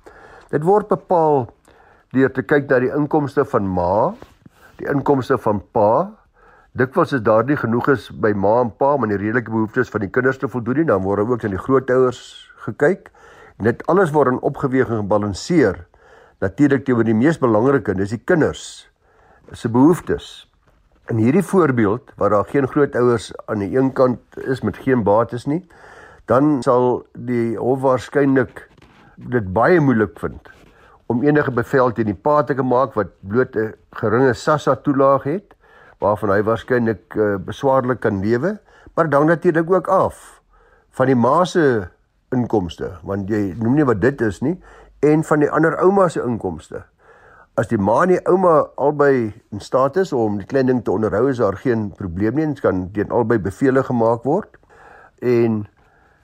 Dit 0.50 0.62
word 0.62 0.88
bepaal 0.88 1.48
deur 2.12 2.32
te 2.34 2.42
kyk 2.42 2.70
na 2.70 2.80
die 2.82 2.92
inkomste 2.94 3.44
van 3.44 3.68
ma, 3.68 4.14
die 4.80 4.88
inkomste 4.90 5.38
van 5.38 5.62
pa, 5.72 5.90
Dikwels 6.78 7.10
is 7.16 7.22
daar 7.26 7.42
nie 7.42 7.56
genoeg 7.58 7.88
is 7.90 8.04
by 8.22 8.30
ma 8.30 8.60
en 8.62 8.68
pa 8.78 8.92
om 8.94 9.02
aan 9.02 9.10
die 9.10 9.18
redelike 9.18 9.50
behoeftes 9.50 9.88
van 9.90 10.04
die 10.04 10.10
kinders 10.14 10.38
te 10.38 10.46
voldoen 10.46 10.78
nie, 10.78 10.84
dan 10.86 11.02
word 11.02 11.24
ook 11.26 11.42
aan 11.44 11.56
die 11.56 11.58
grootouers 11.58 12.20
gekyk. 12.62 13.08
En 13.58 13.66
dit 13.66 13.82
alles 13.90 14.12
word 14.14 14.30
in 14.30 14.38
opgeweging 14.46 15.02
gebalanseer 15.02 15.80
natuurlik 16.40 16.86
teenoor 16.86 17.08
die 17.08 17.16
mees 17.18 17.40
belangrike, 17.42 17.96
dis 17.98 18.14
die 18.14 18.22
kinders 18.22 18.62
se 19.50 19.68
behoeftes. 19.68 20.46
In 21.10 21.18
hierdie 21.18 21.42
voorbeeld 21.42 22.14
waar 22.22 22.36
daar 22.36 22.46
geen 22.46 22.70
grootouers 22.70 23.32
aan 23.50 23.66
die 23.66 23.74
een 23.74 23.90
kant 23.90 24.38
is 24.46 24.62
met 24.62 24.78
geen 24.78 25.02
bates 25.02 25.48
nie, 25.50 25.64
dan 26.30 26.60
sal 26.62 27.02
die 27.18 27.58
hof 27.58 27.82
waarskynlik 27.82 28.68
dit 29.34 29.50
baie 29.52 29.82
moeilik 29.82 30.14
vind 30.22 30.54
om 31.10 31.22
enige 31.26 31.50
bevel 31.50 31.90
teen 31.94 32.06
die 32.12 32.14
pa 32.14 32.42
te 32.46 32.54
maak 32.62 32.94
wat 32.94 33.10
bloot 33.26 33.56
'n 33.56 33.74
geringe 33.98 34.34
SASSA 34.34 34.76
toelaag 34.76 35.24
het 35.26 35.56
waarvan 35.98 36.30
hy 36.30 36.42
waarskynlik 36.42 37.14
uh, 37.16 37.36
beswaarlik 37.36 38.00
kan 38.00 38.20
lewe, 38.20 38.58
maar 38.94 39.10
dan 39.10 39.26
natuurlik 39.26 39.70
ook 39.70 39.88
af 39.88 40.40
van 40.90 41.06
die 41.06 41.16
ma 41.16 41.44
se 41.44 41.88
inkomste, 42.30 42.98
want 43.02 43.28
jy 43.28 43.54
noem 43.58 43.74
nie 43.74 43.84
wat 43.84 44.00
dit 44.00 44.20
is 44.20 44.40
nie, 44.40 44.56
en 45.02 45.24
van 45.24 45.38
die 45.38 45.50
ander 45.50 45.76
ouma 45.82 46.08
se 46.08 46.22
inkomste. 46.22 46.82
As 47.54 47.68
die 47.68 47.78
ma 47.78 48.02
en 48.02 48.14
die 48.14 48.26
ouma 48.26 48.70
albei 48.76 49.32
in 49.52 49.60
staat 49.60 49.96
is 49.96 50.12
om 50.12 50.38
die 50.38 50.46
klein 50.46 50.66
ding 50.66 50.84
te 50.84 50.90
onderhou, 50.90 51.28
is 51.28 51.42
daar 51.42 51.56
geen 51.56 51.90
probleem 51.98 52.34
nie, 52.34 52.46
dit 52.46 52.60
kan 52.60 52.90
teen 52.92 53.10
albei 53.10 53.38
bevele 53.38 53.82
gemaak 53.82 54.24
word. 54.24 54.56
En 55.20 55.66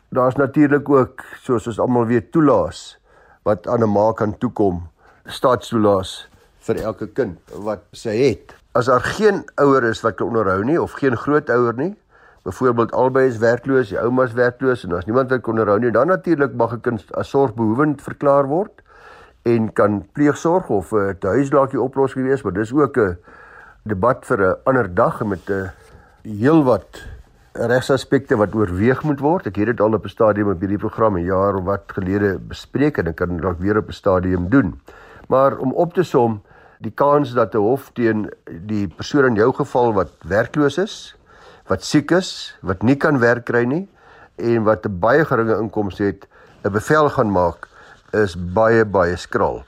daar's 0.09 0.37
natuurlik 0.37 0.89
ook, 0.89 1.25
soos 1.43 1.67
ons 1.67 1.81
almal 1.81 2.07
weet, 2.07 2.33
toelaas 2.33 2.99
wat 3.47 3.67
aan 3.71 3.83
'n 3.83 3.93
ma 3.93 4.13
kan 4.13 4.39
toekom, 4.39 4.89
staatstoelaas 5.25 6.29
vir 6.67 6.83
elke 6.83 7.07
kind 7.07 7.39
wat 7.67 7.83
sy 7.93 8.17
het. 8.19 8.55
As 8.75 8.87
daar 8.91 9.01
geen 9.01 9.45
ouer 9.55 9.85
is 9.85 10.03
wat 10.03 10.17
kan 10.17 10.27
onderhou 10.27 10.65
nie 10.65 10.81
of 10.83 10.93
geen 10.99 11.17
grootouer 11.17 11.75
nie, 11.77 11.95
byvoorbeeld 12.43 12.93
albei 12.93 13.27
is 13.27 13.39
werkloos, 13.39 13.89
die 13.89 14.01
ouma's 14.01 14.33
werkloos 14.33 14.85
en 14.85 14.91
daar's 14.91 15.07
niemand 15.07 15.31
wat 15.31 15.43
kan 15.43 15.55
onderhou 15.55 15.79
nie, 15.79 15.91
dan 15.91 16.07
natuurlik 16.07 16.55
mag 16.55 16.73
'n 16.73 16.81
kind 16.81 17.15
as 17.15 17.31
sorgbehoevend 17.31 18.03
verklaar 18.03 18.47
word 18.47 18.83
en 19.43 19.73
kan 19.73 20.07
pleegsorg 20.13 20.69
of 20.69 20.93
'n 20.93 21.17
uh, 21.23 21.31
huis 21.31 21.51
dalk 21.51 21.71
die 21.71 21.81
oplossing 21.81 22.27
wees, 22.27 22.43
maar 22.43 22.53
dis 22.53 22.73
ook 22.73 22.97
'n 22.99 23.19
debat 23.83 24.27
vir 24.27 24.41
'n 24.41 24.57
ander 24.65 24.95
dag 24.95 25.25
met 25.25 25.49
'n 25.49 25.53
uh, 25.53 25.69
heelwat 26.23 27.16
regsaspekte 27.59 28.37
wat 28.37 28.55
oorweeg 28.55 29.03
moet 29.03 29.21
word. 29.21 29.47
Ek 29.47 29.57
het 29.57 29.67
dit 29.73 29.81
al 29.81 29.95
op 29.95 30.05
'n 30.05 30.09
stadium 30.09 30.51
op 30.51 30.61
hierdie 30.61 30.79
program 30.79 31.17
'n 31.17 31.25
jaar 31.25 31.57
of 31.57 31.65
wat 31.65 31.85
gelede 31.87 32.39
bespreek 32.39 32.99
en 32.99 33.07
ek 33.07 33.17
kan 33.17 33.37
dalk 33.37 33.59
weer 33.59 33.77
op 33.77 33.89
'n 33.89 33.93
stadium 33.93 34.49
doen. 34.49 34.81
Maar 35.29 35.59
om 35.59 35.73
op 35.73 35.95
te 35.95 36.03
som, 36.03 36.43
die 36.79 36.91
kans 36.91 37.33
dat 37.33 37.55
'n 37.55 37.59
hof 37.59 37.91
teen 37.93 38.31
die 38.67 38.89
persoon 38.89 39.27
in 39.27 39.35
jou 39.35 39.53
geval 39.53 39.93
wat 39.93 40.11
werkloos 40.25 40.79
is, 40.79 41.17
wat 41.67 41.83
siek 41.83 42.11
is, 42.11 42.59
wat 42.63 42.83
nie 42.83 42.97
kan 42.97 43.19
werk 43.19 43.45
kry 43.45 43.65
nie 43.65 43.89
en 44.37 44.63
wat 44.63 44.87
'n 44.87 44.99
baie 44.99 45.25
geringe 45.25 45.59
inkomste 45.59 46.05
het, 46.05 46.29
'n 46.65 46.71
bevel 46.71 47.09
gaan 47.09 47.31
maak 47.31 47.69
is 48.13 48.37
baie 48.37 48.85
baie 48.85 49.17
skraal. 49.17 49.65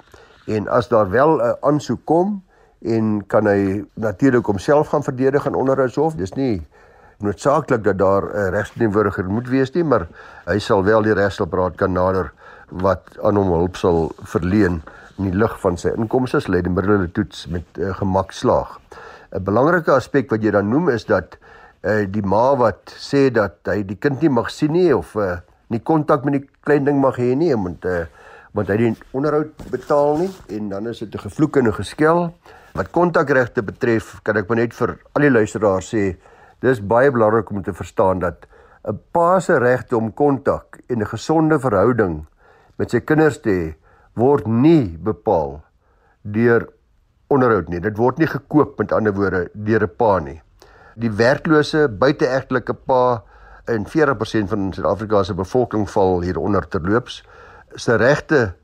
En 0.47 0.69
as 0.69 0.89
daar 0.89 1.11
wel 1.11 1.41
'n 1.41 1.57
aansoek 1.61 2.05
kom 2.05 2.43
en 2.83 3.27
kan 3.27 3.47
hy 3.47 3.85
natuurlik 3.95 4.47
homself 4.47 4.89
gaan 4.89 5.03
verdedig 5.03 5.47
in 5.47 5.55
onderhoudshof, 5.55 6.15
dis 6.15 6.33
nie 6.33 6.67
noodsaaklik 7.19 7.83
dat 7.85 7.99
daar 7.99 8.23
'n 8.23 8.51
regsdienburger 8.55 9.25
moet 9.25 9.49
wees 9.49 9.73
nie, 9.73 9.85
maar 9.85 10.07
hy 10.47 10.59
sal 10.59 10.85
wel 10.85 11.03
die 11.03 11.15
regshulpraad 11.15 11.77
kan 11.77 11.93
nader 11.93 12.33
wat 12.69 13.19
aan 13.23 13.37
hom 13.37 13.49
hulp 13.49 13.77
sal 13.77 14.13
verleen 14.23 14.83
in 15.19 15.25
die 15.25 15.35
lig 15.35 15.61
van 15.61 15.77
sy 15.77 15.89
inkomste, 15.89 16.39
lê 16.49 16.61
die 16.63 16.71
middele 16.71 17.11
toets 17.13 17.47
met 17.47 17.65
uh, 17.79 17.95
gemak 17.95 18.33
slaag. 18.33 18.79
'n 19.33 19.45
Belangrike 19.45 19.93
aspek 19.93 20.31
wat 20.31 20.43
jy 20.43 20.51
dan 20.51 20.69
noem 20.69 20.89
is 20.89 21.05
dat 21.05 21.39
uh, 21.83 22.07
die 22.07 22.23
ma 22.23 22.55
wat 22.57 22.95
sê 22.97 23.31
dat 23.31 23.57
hy 23.65 23.83
die 23.83 23.97
kind 23.97 24.21
nie 24.21 24.31
mag 24.31 24.51
sien 24.51 24.73
nie 24.73 24.95
of 24.95 25.15
uh, 25.17 25.39
nie 25.69 25.81
kontak 25.81 26.25
met 26.25 26.33
die 26.33 26.49
klein 26.65 26.85
ding 26.85 27.01
mag 27.01 27.17
hê 27.17 27.35
nie, 27.35 27.55
want 27.55 27.85
uh, 27.85 28.07
want 28.55 28.69
hy 28.69 28.77
die 28.77 28.95
onderhoud 29.13 29.53
betaal 29.71 30.17
nie 30.19 30.31
en 30.49 30.69
dan 30.69 30.87
is 30.87 30.99
dit 30.99 31.15
'n 31.15 31.19
gevloek 31.19 31.57
en 31.57 31.67
'n 31.67 31.73
geskel. 31.73 32.33
Wat 32.75 32.91
kontakregte 32.91 33.63
betref, 33.63 34.21
kan 34.23 34.37
ek 34.37 34.49
maar 34.49 34.57
net 34.57 34.75
vir 34.75 34.99
al 35.15 35.23
die 35.23 35.31
luisteraars 35.31 35.95
sê 35.95 36.17
Dis 36.61 36.81
baie 36.83 37.11
belangrik 37.15 37.51
om 37.51 37.63
te 37.63 37.73
verstaan 37.73 38.19
dat 38.19 38.47
'n 38.89 38.99
pa 39.13 39.41
se 39.41 39.59
regte 39.59 39.97
om 39.97 40.15
kontak 40.15 40.81
en 40.89 40.99
'n 40.99 41.07
gesonde 41.07 41.59
verhouding 41.59 42.27
met 42.77 42.91
sy 42.91 43.01
kinders 43.01 43.41
te 43.41 43.51
hê 43.51 43.75
word 44.15 44.47
nie 44.47 44.99
bepaal 44.99 45.63
deur 46.23 46.69
onderhoud 47.29 47.69
nie. 47.69 47.81
Dit 47.81 47.97
word 47.97 48.19
nie 48.19 48.27
gekoop 48.27 48.79
met 48.79 48.93
ander 48.93 49.15
woorde 49.15 49.51
deur 49.55 49.83
'n 49.83 49.97
pa 49.97 50.19
nie. 50.19 50.41
Die 50.97 51.11
werklose 51.11 51.89
buiteegtelike 51.89 52.75
pa 52.75 53.23
in 53.69 53.87
40% 53.87 54.49
van 54.49 54.73
Suid-Afrika 54.73 55.23
se 55.23 55.35
bevolking 55.35 55.91
val 55.91 56.23
hieronder 56.23 56.69
terloops 56.69 57.23
se 57.75 57.97
regte 57.97 58.55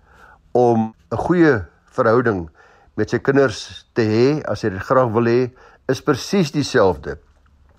om 0.52 0.94
'n 1.12 1.16
goeie 1.16 1.64
verhouding 1.84 2.50
met 2.96 3.10
sy 3.10 3.18
kinders 3.18 3.90
te 3.92 4.02
hê 4.02 4.42
as 4.44 4.62
hy 4.62 4.70
dit 4.70 4.82
graag 4.82 5.12
wil 5.12 5.26
hê 5.26 5.50
is 5.88 6.02
presies 6.02 6.50
dieselfde 6.50 7.18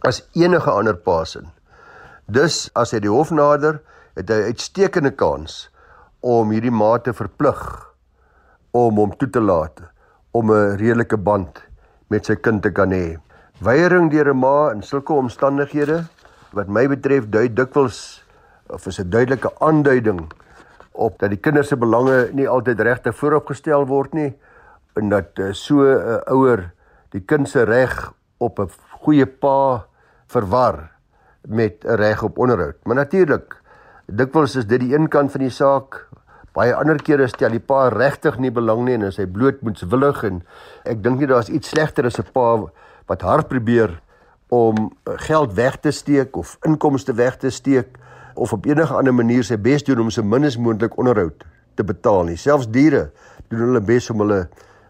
as 0.05 0.21
enige 0.33 0.71
ander 0.71 0.95
pasin. 0.95 1.49
Dus 2.25 2.69
as 2.75 2.93
hy 2.93 3.01
die 3.03 3.11
hof 3.11 3.31
nader, 3.33 3.81
het 4.15 4.29
hy 4.29 4.51
uitstekende 4.51 5.11
kans 5.17 5.67
om 6.25 6.53
hierdie 6.53 6.73
ma 6.73 6.95
te 6.97 7.13
verplig 7.13 7.61
om 8.75 9.01
hom 9.01 9.13
toe 9.19 9.29
te 9.29 9.41
laat 9.41 9.81
om 10.31 10.51
'n 10.51 10.77
redelike 10.77 11.17
band 11.17 11.61
met 12.09 12.25
sy 12.25 12.35
kind 12.35 12.61
te 12.63 12.71
kan 12.71 12.91
hê. 12.91 13.17
Weiering 13.61 14.11
deur 14.11 14.33
'n 14.33 14.39
ma 14.39 14.71
in 14.71 14.81
sulke 14.81 15.13
omstandighede 15.13 16.05
wat 16.53 16.67
my 16.67 16.87
betref 16.87 17.29
dui 17.29 17.47
dikwels 17.47 18.23
of 18.69 18.87
is 18.87 18.99
'n 18.99 19.09
duidelike 19.09 19.49
aanduiding 19.59 20.31
op 20.91 21.19
dat 21.19 21.29
die 21.29 21.39
kinders 21.39 21.67
se 21.67 21.77
belange 21.77 22.29
nie 22.33 22.47
altyd 22.47 22.79
regtig 22.79 23.15
vooropgestel 23.15 23.85
word 23.87 24.13
nie 24.13 24.33
en 24.95 25.09
dat 25.09 25.39
eh, 25.39 25.51
so 25.51 25.83
'n 25.83 25.97
uh, 25.97 26.19
ouer 26.31 26.71
die 27.11 27.21
kind 27.21 27.49
se 27.49 27.63
reg 27.63 28.13
op 28.37 28.59
'n 28.59 28.69
goeie 29.03 29.25
pa 29.25 29.85
verwar 30.35 30.91
met 31.47 31.85
'n 31.85 31.95
reg 31.95 32.23
op 32.23 32.37
onderhoud. 32.37 32.75
Maar 32.83 32.95
natuurlik, 32.95 33.61
dikwels 34.05 34.55
is 34.55 34.67
dit 34.67 34.79
die 34.79 34.93
een 34.93 35.07
kant 35.07 35.31
van 35.31 35.41
die 35.41 35.49
saak. 35.49 36.07
Baie 36.53 36.75
ander 36.75 37.01
kere 37.01 37.27
stel 37.27 37.49
die 37.49 37.59
pa 37.59 37.87
regtig 37.89 38.37
nie 38.39 38.51
belang 38.51 38.85
nie 38.85 38.93
en 38.93 39.01
is 39.01 39.17
hy 39.17 39.25
bloot 39.25 39.61
moetswillig 39.61 40.23
en 40.23 40.43
ek 40.83 41.03
dink 41.03 41.19
nie 41.19 41.27
daar's 41.27 41.49
iets 41.49 41.69
slegter 41.69 42.05
as 42.05 42.19
'n 42.19 42.31
pa 42.31 42.71
wat 43.07 43.21
hard 43.21 43.47
probeer 43.47 44.01
om 44.49 44.91
geld 45.03 45.53
weg 45.53 45.75
te 45.81 45.91
steek 45.91 46.37
of 46.37 46.57
inkomste 46.63 47.13
weg 47.13 47.37
te 47.37 47.49
steek 47.49 47.97
of 48.33 48.53
op 48.53 48.65
enige 48.65 48.93
ander 48.93 49.13
manier 49.13 49.43
sy 49.43 49.57
bes 49.57 49.83
doen 49.83 49.99
om 49.99 50.09
so 50.09 50.23
min 50.23 50.45
as 50.45 50.57
moontlik 50.57 50.97
onderhoud 50.97 51.43
te 51.75 51.83
betaal 51.83 52.23
nie. 52.23 52.37
Selfs 52.37 52.67
diere 52.67 53.11
doen 53.49 53.59
hulle 53.59 53.81
bes 53.81 54.09
om 54.09 54.19
hulle 54.19 54.47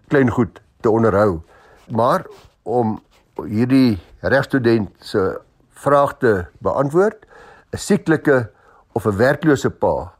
klein 0.07 0.29
goed 0.29 0.61
te 0.81 0.89
onderhou. 0.89 1.41
Maar 1.89 2.25
om 2.63 2.99
hierdie 3.43 3.99
regstudent 4.21 4.91
se 4.99 5.39
vraag 5.75 6.17
te 6.19 6.45
beantwoord, 6.63 7.25
'n 7.73 7.77
sieklike 7.77 8.49
of 8.93 9.05
'n 9.05 9.17
werklose 9.17 9.69
pa 9.69 10.13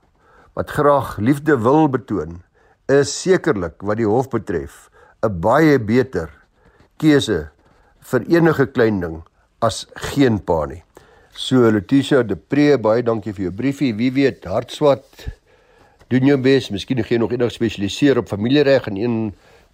wat 0.53 0.69
graag 0.69 1.17
liefde 1.17 1.57
wil 1.57 1.88
betoon, 1.89 2.43
is 2.88 3.22
sekerlik 3.22 3.81
wat 3.81 3.98
die 3.98 4.07
hof 4.07 4.29
betref 4.29 4.89
'n 5.24 5.39
baie 5.41 5.79
beter 5.79 6.29
keuse 6.98 7.50
vir 8.00 8.22
enige 8.29 8.65
klein 8.65 9.00
ding 9.00 9.24
as 9.62 9.88
geen 10.13 10.39
pa 10.39 10.65
nie. 10.65 10.84
So 11.36 11.69
Letitia 11.72 12.24
de 12.24 12.36
Pre, 12.36 12.77
baie 12.77 13.03
dankie 13.03 13.34
vir 13.34 13.50
jou 13.50 13.51
briefie. 13.51 13.93
Wie 13.93 14.12
weet, 14.12 14.45
hartswat 14.45 15.03
doen 16.07 16.25
jou 16.29 16.38
bes. 16.38 16.69
Miskien 16.72 17.03
gee 17.03 17.17
jy 17.17 17.19
nog 17.19 17.34
eendag 17.34 17.51
spesialiseer 17.51 18.22
op 18.22 18.29
familiereg 18.31 18.88
en 18.88 18.98
een 18.98 19.17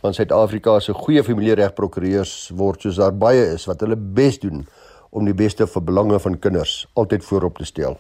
van 0.02 0.14
Suid-Afrika 0.14 0.80
se 0.82 0.94
goeie 0.98 1.24
familieregprokureurs 1.24 2.52
word 2.58 2.82
soos 2.82 2.98
daar 2.98 3.14
baie 3.14 3.44
is 3.54 3.68
wat 3.70 3.84
hulle 3.86 3.98
bes 3.98 4.40
doen 4.42 4.66
om 5.12 5.28
die 5.28 5.36
beste 5.38 5.68
vir 5.68 5.84
belange 5.86 6.20
van 6.24 6.40
kinders 6.40 6.86
altyd 6.98 7.26
voorop 7.28 7.62
te 7.62 7.68
stel. 7.70 8.00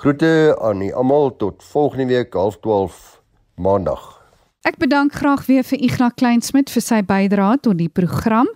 Groete 0.00 0.56
aan 0.60 0.82
almal 0.92 1.36
tot 1.36 1.62
volgende 1.72 2.14
week 2.14 2.32
12:30 2.32 3.20
Maandag. 3.54 4.22
Ek 4.62 4.78
bedank 4.78 5.12
graag 5.12 5.46
weer 5.46 5.64
vir 5.66 5.80
Ignas 5.82 6.14
Kleinsmid 6.14 6.70
vir 6.70 6.82
sy 6.82 7.00
bydrae 7.02 7.58
tot 7.60 7.78
die 7.78 7.90
program. 7.90 8.46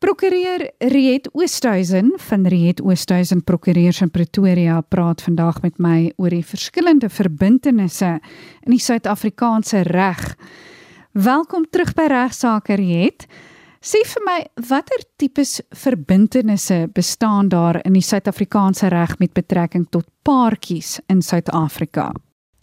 Prokureur 0.00 0.64
Riet 0.80 1.28
Oosthuizen 1.36 2.14
van 2.16 2.46
Riet 2.48 2.80
Oosthuizen 2.80 3.44
Prokureurs 3.44 4.00
in 4.00 4.10
Pretoria 4.10 4.80
praat 4.80 5.20
vandag 5.22 5.60
met 5.62 5.76
my 5.78 6.12
oor 6.16 6.32
die 6.32 6.44
verskillende 6.44 7.10
verbintenisse 7.12 8.14
in 8.64 8.72
die 8.72 8.80
Suid-Afrikaanse 8.80 9.84
reg. 9.92 10.36
Welkom 11.10 11.64
terug 11.66 11.90
by 11.98 12.04
Regsake 12.06 12.76
Riet. 12.78 13.24
Sê 13.82 13.98
vir 14.06 14.22
my 14.22 14.36
watter 14.68 15.00
tipes 15.18 15.56
verbintenisse 15.74 16.84
bestaan 16.94 17.48
daar 17.50 17.80
in 17.82 17.96
die 17.98 18.04
Suid-Afrikaanse 18.06 18.92
reg 18.94 19.16
met 19.18 19.32
betrekking 19.34 19.88
tot 19.90 20.06
paartjies 20.22 21.00
in 21.10 21.18
Suid-Afrika? 21.18 22.12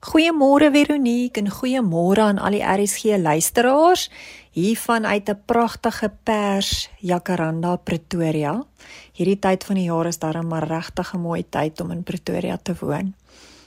Goeiemôre 0.08 0.72
Veronique 0.72 1.44
en 1.44 1.52
goeiemôre 1.52 2.24
aan 2.24 2.40
al 2.40 2.56
die 2.56 2.64
RSG 2.64 3.20
luisteraars 3.20 4.08
hier 4.56 4.80
vanuit 4.80 5.28
'n 5.28 5.44
pragtige 5.46 6.12
pers 6.24 6.90
Jacaranda 7.04 7.76
Pretoria. 7.76 8.64
Hierdie 9.12 9.40
tyd 9.40 9.64
van 9.64 9.76
die 9.76 9.92
jaar 9.92 10.08
is 10.08 10.20
darem 10.20 10.48
maar 10.48 10.68
regtig 10.68 11.14
'n 11.14 11.20
mooi 11.20 11.44
tyd 11.50 11.82
om 11.82 11.92
in 11.92 12.04
Pretoria 12.04 12.58
te 12.58 12.76
woon. 12.80 13.14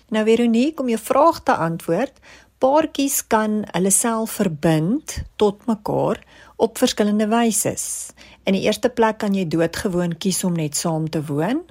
Nou 0.08 0.24
Veronique, 0.24 0.80
om 0.80 0.88
jou 0.88 0.98
vraag 0.98 1.42
te 1.42 1.54
antwoord, 1.54 2.12
paartjies 2.60 3.22
kan 3.32 3.62
hulle 3.72 3.90
self 3.94 4.36
verbind 4.36 5.16
tot 5.40 5.64
mekaar 5.68 6.20
op 6.60 6.78
verskillende 6.78 7.28
wyse. 7.32 7.72
In 8.44 8.56
die 8.56 8.66
eerste 8.68 8.90
plek 8.92 9.22
kan 9.22 9.36
jy 9.36 9.46
doodgewoon 9.48 10.18
kies 10.20 10.42
om 10.44 10.58
net 10.58 10.76
saam 10.76 11.08
te 11.08 11.22
woon. 11.24 11.62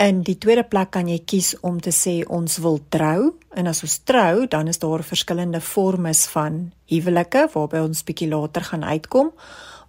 In 0.00 0.22
die 0.24 0.38
tweede 0.40 0.62
plek 0.64 0.94
kan 0.94 1.10
jy 1.10 1.18
kies 1.28 1.52
om 1.66 1.80
te 1.82 1.92
sê 1.92 2.20
ons 2.24 2.60
wil 2.64 2.78
trou 2.88 3.34
en 3.58 3.66
as 3.68 3.82
ons 3.84 3.98
trou, 4.08 4.46
dan 4.48 4.70
is 4.70 4.78
daar 4.80 5.02
verskillende 5.04 5.60
formes 5.60 6.22
van 6.32 6.70
huwelike 6.88 7.48
waarby 7.52 7.82
ons 7.84 8.06
bietjie 8.06 8.30
later 8.30 8.64
gaan 8.70 8.86
uitkom. 8.86 9.34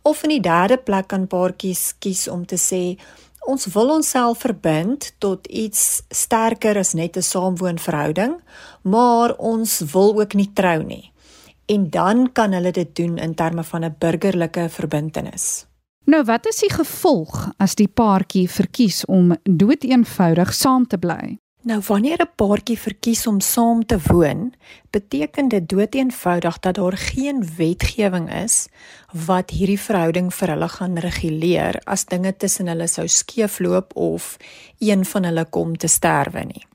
Of 0.02 0.26
in 0.26 0.34
die 0.36 0.44
derde 0.44 0.82
plek 0.82 1.12
kan 1.14 1.30
paartjies 1.30 1.94
kies 2.02 2.26
om 2.28 2.44
te 2.50 2.58
sê 2.58 2.98
ons 3.48 3.66
wil 3.74 3.90
onsself 3.90 4.44
verbind 4.46 5.12
tot 5.18 5.48
iets 5.48 6.02
sterker 6.10 6.78
as 6.78 6.94
net 6.94 7.18
'n 7.18 7.22
saamwoonverhouding, 7.22 8.42
maar 8.82 9.36
ons 9.38 9.80
wil 9.80 10.20
ook 10.20 10.34
nie 10.34 10.52
trou 10.54 10.84
nie. 10.84 11.12
En 11.66 11.90
dan 11.90 12.32
kan 12.32 12.52
hulle 12.52 12.72
dit 12.72 12.96
doen 12.96 13.18
in 13.18 13.36
terme 13.36 13.64
van 13.64 13.84
'n 13.86 13.96
burgerlike 14.00 14.70
verbintenis. 14.70 15.66
Nou 16.06 16.24
wat 16.24 16.48
is 16.48 16.60
die 16.60 16.74
gevolg 16.74 17.52
as 17.58 17.76
die 17.76 17.88
paartjie 17.88 18.50
verkies 18.50 19.06
om 19.06 19.36
doeteenvoudig 19.44 20.54
saam 20.54 20.88
te 20.88 20.98
bly? 20.98 21.38
Nou 21.64 21.82
wanneer 21.88 22.22
'n 22.22 22.36
paartjie 22.36 22.80
verkies 22.80 23.28
om 23.28 23.40
saam 23.40 23.86
te 23.86 24.00
woon, 24.08 24.54
beteken 24.90 25.48
dit 25.48 25.70
doeteenvoudig 25.70 26.60
dat 26.60 26.76
daar 26.76 26.98
geen 26.98 27.56
wetgewing 27.56 28.34
is 28.34 28.68
wat 29.26 29.50
hierdie 29.50 29.80
verhouding 29.80 30.34
vir 30.34 30.48
hulle 30.48 30.70
gaan 30.70 30.98
reguleer 30.98 31.82
as 31.84 32.06
dinge 32.06 32.38
tussen 32.38 32.68
hulle 32.68 32.88
sou 32.88 33.08
skeefloop 33.08 33.96
of 33.96 34.38
een 34.80 35.06
van 35.06 35.24
hulle 35.24 35.46
kom 35.46 35.78
te 35.78 35.88
sterwe 35.88 36.44
nie. 36.44 36.66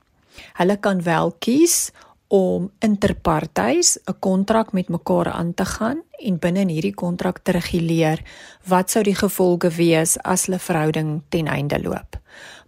Hulle 0.53 0.77
kan 0.77 1.03
wel 1.03 1.35
kies 1.39 1.91
om 2.27 2.71
interpartys 2.79 3.97
'n 4.05 4.15
kontrak 4.19 4.73
met 4.73 4.89
mekaar 4.89 5.31
aan 5.31 5.53
te 5.53 5.65
gaan 5.65 6.01
en 6.11 6.39
binne 6.39 6.59
in 6.59 6.69
hierdie 6.69 6.93
kontrak 6.93 7.39
te 7.39 7.51
reguleer 7.51 8.23
wat 8.67 8.91
sou 8.91 9.03
die 9.03 9.15
gevolge 9.15 9.69
wees 9.69 10.17
as 10.23 10.45
hulle 10.45 10.59
verhouding 10.59 11.21
ten 11.29 11.47
einde 11.47 11.81
loop. 11.81 12.19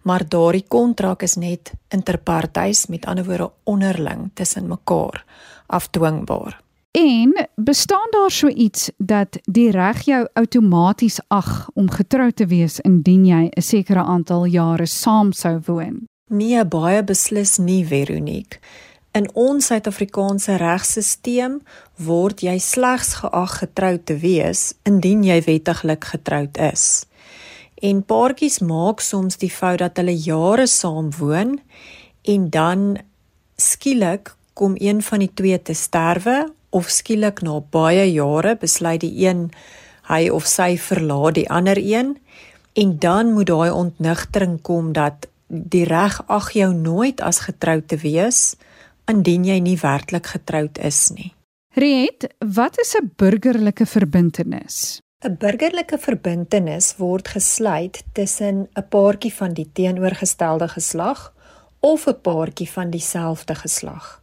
Maar 0.02 0.28
daardie 0.28 0.64
kontrak 0.68 1.22
is 1.22 1.34
net 1.34 1.72
interpartys, 1.88 2.86
met 2.86 3.06
ander 3.06 3.24
woorde 3.24 3.50
onderling 3.64 4.30
tussen 4.34 4.68
mekaar 4.68 5.24
afdwingbaar. 5.66 6.60
En 6.90 7.48
bestaan 7.54 8.08
daar 8.10 8.30
so 8.30 8.48
iets 8.48 8.90
dat 8.96 9.38
die 9.42 9.70
reg 9.70 10.00
jou 10.00 10.28
outomaties 10.32 11.20
ag 11.28 11.68
om 11.74 11.90
getrou 11.90 12.32
te 12.32 12.46
wees 12.46 12.80
indien 12.80 13.26
jy 13.26 13.48
'n 13.50 13.62
sekere 13.62 14.02
aantal 14.02 14.46
jare 14.46 14.86
saam 14.86 15.32
sou 15.32 15.60
woon? 15.66 16.08
Nee, 16.26 16.64
baie 16.64 17.04
beslis 17.04 17.58
nie, 17.58 17.86
Veronique. 17.86 18.58
In 19.10 19.26
ons 19.34 19.66
Suid-Afrikaanse 19.66 20.54
regstelsel 20.60 21.56
word 21.98 22.44
jy 22.46 22.60
slegs 22.62 23.16
geag 23.18 23.56
getroud 23.58 24.04
te 24.06 24.14
wees 24.22 24.68
indien 24.86 25.24
jy 25.26 25.40
wettiglik 25.48 26.06
getroud 26.12 26.60
is. 26.62 26.84
En 27.82 28.04
paartjies 28.06 28.60
maak 28.62 29.02
soms 29.02 29.40
die 29.42 29.50
fout 29.50 29.80
dat 29.82 29.98
hulle 29.98 30.14
jare 30.14 30.68
saam 30.70 31.10
woon 31.18 31.56
en 32.22 32.46
dan 32.54 32.86
skielik 33.58 34.30
kom 34.54 34.78
een 34.78 35.02
van 35.02 35.26
die 35.26 35.32
twee 35.34 35.58
te 35.58 35.74
sterwe 35.74 36.46
of 36.70 36.94
skielik 36.94 37.42
na 37.42 37.58
baie 37.58 38.06
jare 38.12 38.54
besluit 38.62 39.02
die 39.02 39.26
een 39.26 39.48
hy 40.06 40.22
of 40.30 40.46
sy 40.46 40.76
verlaat 40.78 41.40
die 41.42 41.48
ander 41.50 41.82
een 41.82 42.14
en 42.78 42.98
dan 43.02 43.34
moet 43.34 43.50
daai 43.50 43.74
ontnigtering 43.74 44.60
kom 44.62 44.94
dat 44.94 45.26
die 45.50 45.88
reg 45.90 46.22
ag 46.30 46.52
jou 46.54 46.70
nooit 46.78 47.18
as 47.18 47.48
getroud 47.50 47.90
te 47.90 47.98
wees 47.98 48.52
nie 48.54 48.68
indien 49.10 49.44
jy 49.44 49.58
nie 49.60 49.76
werklik 49.80 50.26
getroud 50.26 50.78
is 50.78 51.10
nie. 51.10 51.32
Riet, 51.74 52.26
wat 52.38 52.78
is 52.78 52.94
'n 52.96 53.12
burgerlike 53.16 53.86
verbintenis? 53.86 55.00
'n 55.22 55.36
Burgerlike 55.36 55.98
verbintenis 55.98 56.96
word 56.96 57.28
gesluit 57.28 58.04
tussen 58.12 58.68
'n 58.74 58.86
paartjie 58.88 59.34
van 59.34 59.52
die 59.52 59.68
teenoorgestelde 59.72 60.68
geslag 60.68 61.34
of 61.80 62.06
'n 62.06 62.20
paartjie 62.22 62.70
van 62.70 62.90
dieselfde 62.90 63.54
geslag. 63.54 64.22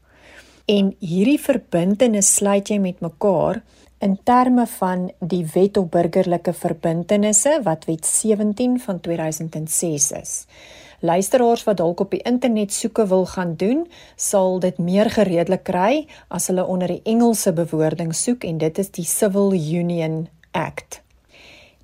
En 0.65 0.95
hierdie 0.99 1.39
verbintenis 1.39 2.35
sluit 2.35 2.67
jy 2.67 2.79
met 2.79 2.99
mekaar 2.99 3.61
in 3.99 4.19
terme 4.23 4.67
van 4.67 5.11
die 5.19 5.45
Wet 5.53 5.77
op 5.77 5.91
Burgerlike 5.91 6.53
Verbintenisse 6.53 7.59
wat 7.63 7.85
Wet 7.85 8.05
17 8.05 8.79
van 8.79 8.99
2006 8.99 10.11
is. 10.11 10.45
Luisteraars 10.99 11.63
wat 11.63 11.77
dalk 11.77 11.99
op 11.99 12.11
die 12.11 12.21
internet 12.25 12.73
soeke 12.73 13.07
wil 13.07 13.25
gaan 13.25 13.55
doen, 13.55 13.87
sal 14.15 14.59
dit 14.59 14.77
meer 14.77 15.09
gereedelik 15.13 15.63
kry 15.63 16.07
as 16.27 16.47
hulle 16.49 16.65
onder 16.65 16.87
die 16.87 17.01
Engelse 17.03 17.53
bewoording 17.53 18.15
soek 18.15 18.43
en 18.43 18.57
dit 18.57 18.77
is 18.77 18.89
die 18.91 19.05
Civil 19.05 19.53
Union 19.53 20.27
Act. 20.51 21.01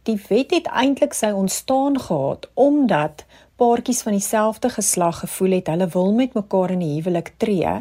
Die 0.04 0.18
wet 0.28 0.52
het 0.52 0.66
eintlik 0.68 1.14
sy 1.14 1.30
ontstaan 1.32 2.00
gehad 2.00 2.50
omdat 2.54 3.24
paartjies 3.56 4.02
van 4.02 4.18
dieselfde 4.18 4.70
geslag 4.70 5.20
gevoel 5.20 5.60
het 5.60 5.70
hulle 5.72 5.88
wil 5.94 6.10
met 6.14 6.34
mekaar 6.34 6.72
in 6.72 6.82
'n 6.82 6.94
huwelik 6.96 7.34
tree 7.38 7.78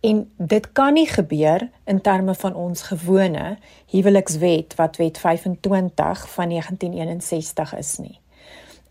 en 0.00 0.30
dit 0.36 0.72
kan 0.72 0.92
nie 0.92 1.08
gebeur 1.08 1.70
in 1.84 2.00
terme 2.00 2.34
van 2.34 2.54
ons 2.54 2.82
gewone 2.82 3.56
huwelikswet 3.86 4.74
wat 4.74 4.96
wet 4.96 5.18
25 5.18 6.28
van 6.28 6.48
1961 6.48 7.76
is 7.76 7.98
nie. 7.98 8.18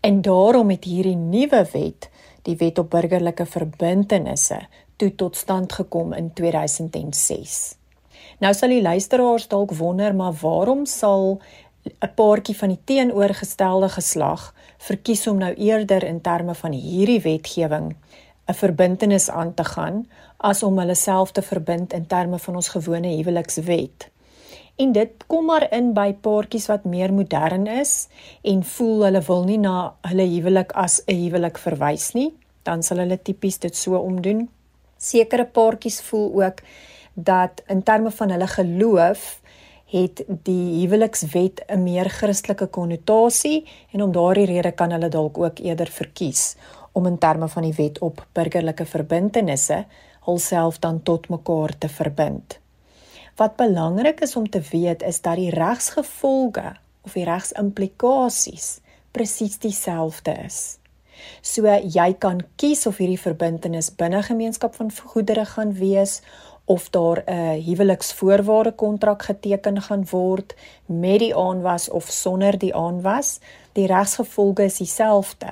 En 0.04 0.20
daarom 0.20 0.68
het 0.70 0.84
hierdie 0.84 1.16
nuwe 1.16 1.62
wet, 1.72 2.10
die 2.44 2.56
Wet 2.60 2.78
op 2.78 2.90
Burgerlike 2.92 3.46
Verbintenisse, 3.48 4.58
toe 5.00 5.14
tot 5.14 5.36
stand 5.36 5.72
gekom 5.72 6.12
in 6.12 6.28
2006. 6.36 7.54
Nou 8.44 8.50
sal 8.52 8.74
die 8.74 8.82
luisteraars 8.84 9.48
dalk 9.48 9.72
wonder, 9.78 10.12
maar 10.14 10.36
waarom 10.42 10.84
sal 10.84 11.40
'n 11.88 12.12
paartjie 12.14 12.56
van 12.56 12.68
die 12.68 12.80
teenoorgestelde 12.84 13.88
geslag 13.88 14.54
verkies 14.78 15.26
om 15.26 15.38
nou 15.38 15.54
eerder 15.54 16.04
in 16.04 16.20
terme 16.20 16.54
van 16.54 16.72
hierdie 16.72 17.20
wetgewing 17.20 17.96
'n 18.46 18.54
verbintenis 18.54 19.30
aan 19.30 19.54
te 19.54 19.64
gaan 19.64 20.08
as 20.36 20.62
om 20.62 20.78
hulle 20.78 20.94
self 20.94 21.32
te 21.32 21.42
verbind 21.42 21.92
in 21.92 22.06
terme 22.06 22.38
van 22.38 22.54
ons 22.54 22.68
gewone 22.68 23.08
huwelikswet? 23.08 24.10
En 24.76 24.92
dit 24.92 25.24
kom 25.26 25.44
maar 25.46 25.68
in 25.70 25.92
by 25.94 26.08
paartjies 26.20 26.66
wat 26.66 26.84
meer 26.84 27.12
modern 27.14 27.66
is 27.70 28.08
en 28.42 28.64
voel 28.66 29.04
hulle 29.06 29.20
wil 29.28 29.44
nie 29.46 29.58
na 29.62 29.74
hulle 30.08 30.26
huwelik 30.26 30.72
as 30.72 31.02
'n 31.06 31.14
huwelik 31.14 31.58
verwys 31.58 32.12
nie, 32.14 32.34
dan 32.62 32.82
sal 32.82 32.98
hulle 32.98 33.18
tipies 33.22 33.58
dit 33.58 33.76
so 33.76 33.94
omdoen. 33.96 34.48
Sekere 34.98 35.44
paartjies 35.44 36.00
voel 36.00 36.42
ook 36.42 36.58
dat 37.14 37.62
in 37.68 37.82
terme 37.82 38.10
van 38.10 38.30
hulle 38.30 38.46
geloof 38.46 39.40
het 39.86 40.24
die 40.26 40.80
huwelikswet 40.80 41.62
'n 41.68 41.82
meer 41.82 42.08
Christelike 42.08 42.66
konnotasie 42.66 43.64
en 43.92 44.02
om 44.02 44.12
daardie 44.12 44.46
rede 44.46 44.72
kan 44.72 44.90
hulle 44.90 45.08
dalk 45.08 45.38
ook 45.38 45.58
eerder 45.58 45.86
verkies 45.86 46.56
om 46.92 47.06
in 47.06 47.18
terme 47.18 47.48
van 47.48 47.62
die 47.62 47.74
wet 47.76 47.98
op 47.98 48.26
burgerlike 48.32 48.86
verbintenisse 48.86 49.84
hulself 50.24 50.78
dan 50.78 51.02
tot 51.02 51.28
mekaar 51.28 51.78
te 51.78 51.88
verbind. 51.88 52.63
Wat 53.36 53.56
belangrik 53.56 54.20
is 54.20 54.36
om 54.36 54.50
te 54.50 54.60
weet 54.70 55.02
is 55.02 55.20
dat 55.20 55.36
die 55.36 55.50
regsgevolge 55.50 56.76
of 57.02 57.12
die 57.12 57.24
regsimplikasies 57.26 58.78
presies 59.10 59.58
dieselfde 59.58 60.34
is. 60.44 60.78
So 61.42 61.66
jy 61.66 62.12
kan 62.18 62.44
kies 62.56 62.86
of 62.86 63.00
hierdie 63.02 63.20
verbintenis 63.20 63.90
binne 63.98 64.22
gemeenskap 64.22 64.74
van 64.78 64.92
goedere 65.14 65.44
gaan 65.50 65.72
wees 65.78 66.20
of 66.64 66.86
daar 66.90 67.22
'n 67.26 67.60
huweliksvoorwaarde 67.66 68.72
kontrak 68.72 69.22
geteken 69.22 69.82
gaan 69.82 70.06
word 70.10 70.54
met 70.86 71.18
die 71.18 71.34
aanwas 71.36 71.88
of 71.88 72.10
sonder 72.10 72.58
die 72.58 72.74
aanwas, 72.74 73.40
die 73.72 73.86
regsgevolge 73.86 74.64
is 74.64 74.78
dieselfde. 74.78 75.50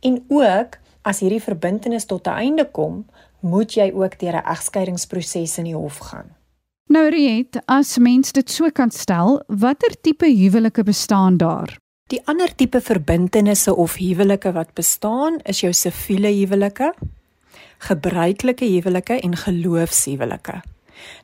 En 0.00 0.24
ook 0.28 0.78
as 1.02 1.20
hierdie 1.20 1.42
verbintenis 1.42 2.04
tot 2.04 2.26
'n 2.26 2.30
einde 2.30 2.70
kom, 2.70 3.06
moet 3.40 3.74
jy 3.74 3.92
ook 3.94 4.18
deur 4.18 4.36
'n 4.36 4.50
egskeidingsproses 4.54 5.58
in 5.58 5.64
die 5.64 5.76
hof 5.76 5.98
gaan. 5.98 6.43
Nou 6.94 7.08
Riet, 7.10 7.56
as 7.66 7.96
mens 7.98 8.30
dit 8.36 8.50
so 8.54 8.68
kan 8.70 8.92
stel, 8.94 9.40
watter 9.48 9.96
tipe 10.06 10.28
huwelike 10.30 10.84
bestaan 10.86 11.40
daar? 11.40 11.72
Die 12.12 12.20
ander 12.30 12.52
tipe 12.54 12.78
verbintenisse 12.80 13.74
of 13.74 13.96
huwelike 13.98 14.52
wat 14.54 14.70
bestaan, 14.78 15.40
is 15.42 15.64
jou 15.64 15.72
siviele 15.74 16.30
huwelike, 16.36 16.92
gebruikelike 17.88 18.68
huwelike 18.76 19.16
en 19.26 19.34
geloofshuwelike. 19.42 20.60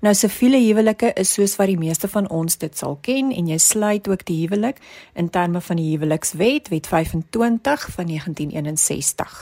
Nou 0.03 0.15
siviele 0.19 0.59
huwelike 0.65 1.13
is 1.15 1.37
soos 1.39 1.55
wat 1.61 1.71
die 1.71 1.79
meeste 1.79 2.11
van 2.11 2.27
ons 2.35 2.59
dit 2.59 2.75
sal 2.75 2.99
ken 3.07 3.31
en 3.31 3.55
jy 3.55 3.61
sluit 3.63 4.11
ook 4.11 4.27
die 4.27 4.41
huwelik 4.41 4.83
in 5.15 5.31
terme 5.31 5.63
van 5.63 5.79
die 5.79 5.93
huwelikswet, 5.93 6.73
Wet 6.75 6.91
25 6.91 7.89
van 7.95 8.11
1961. 8.11 9.39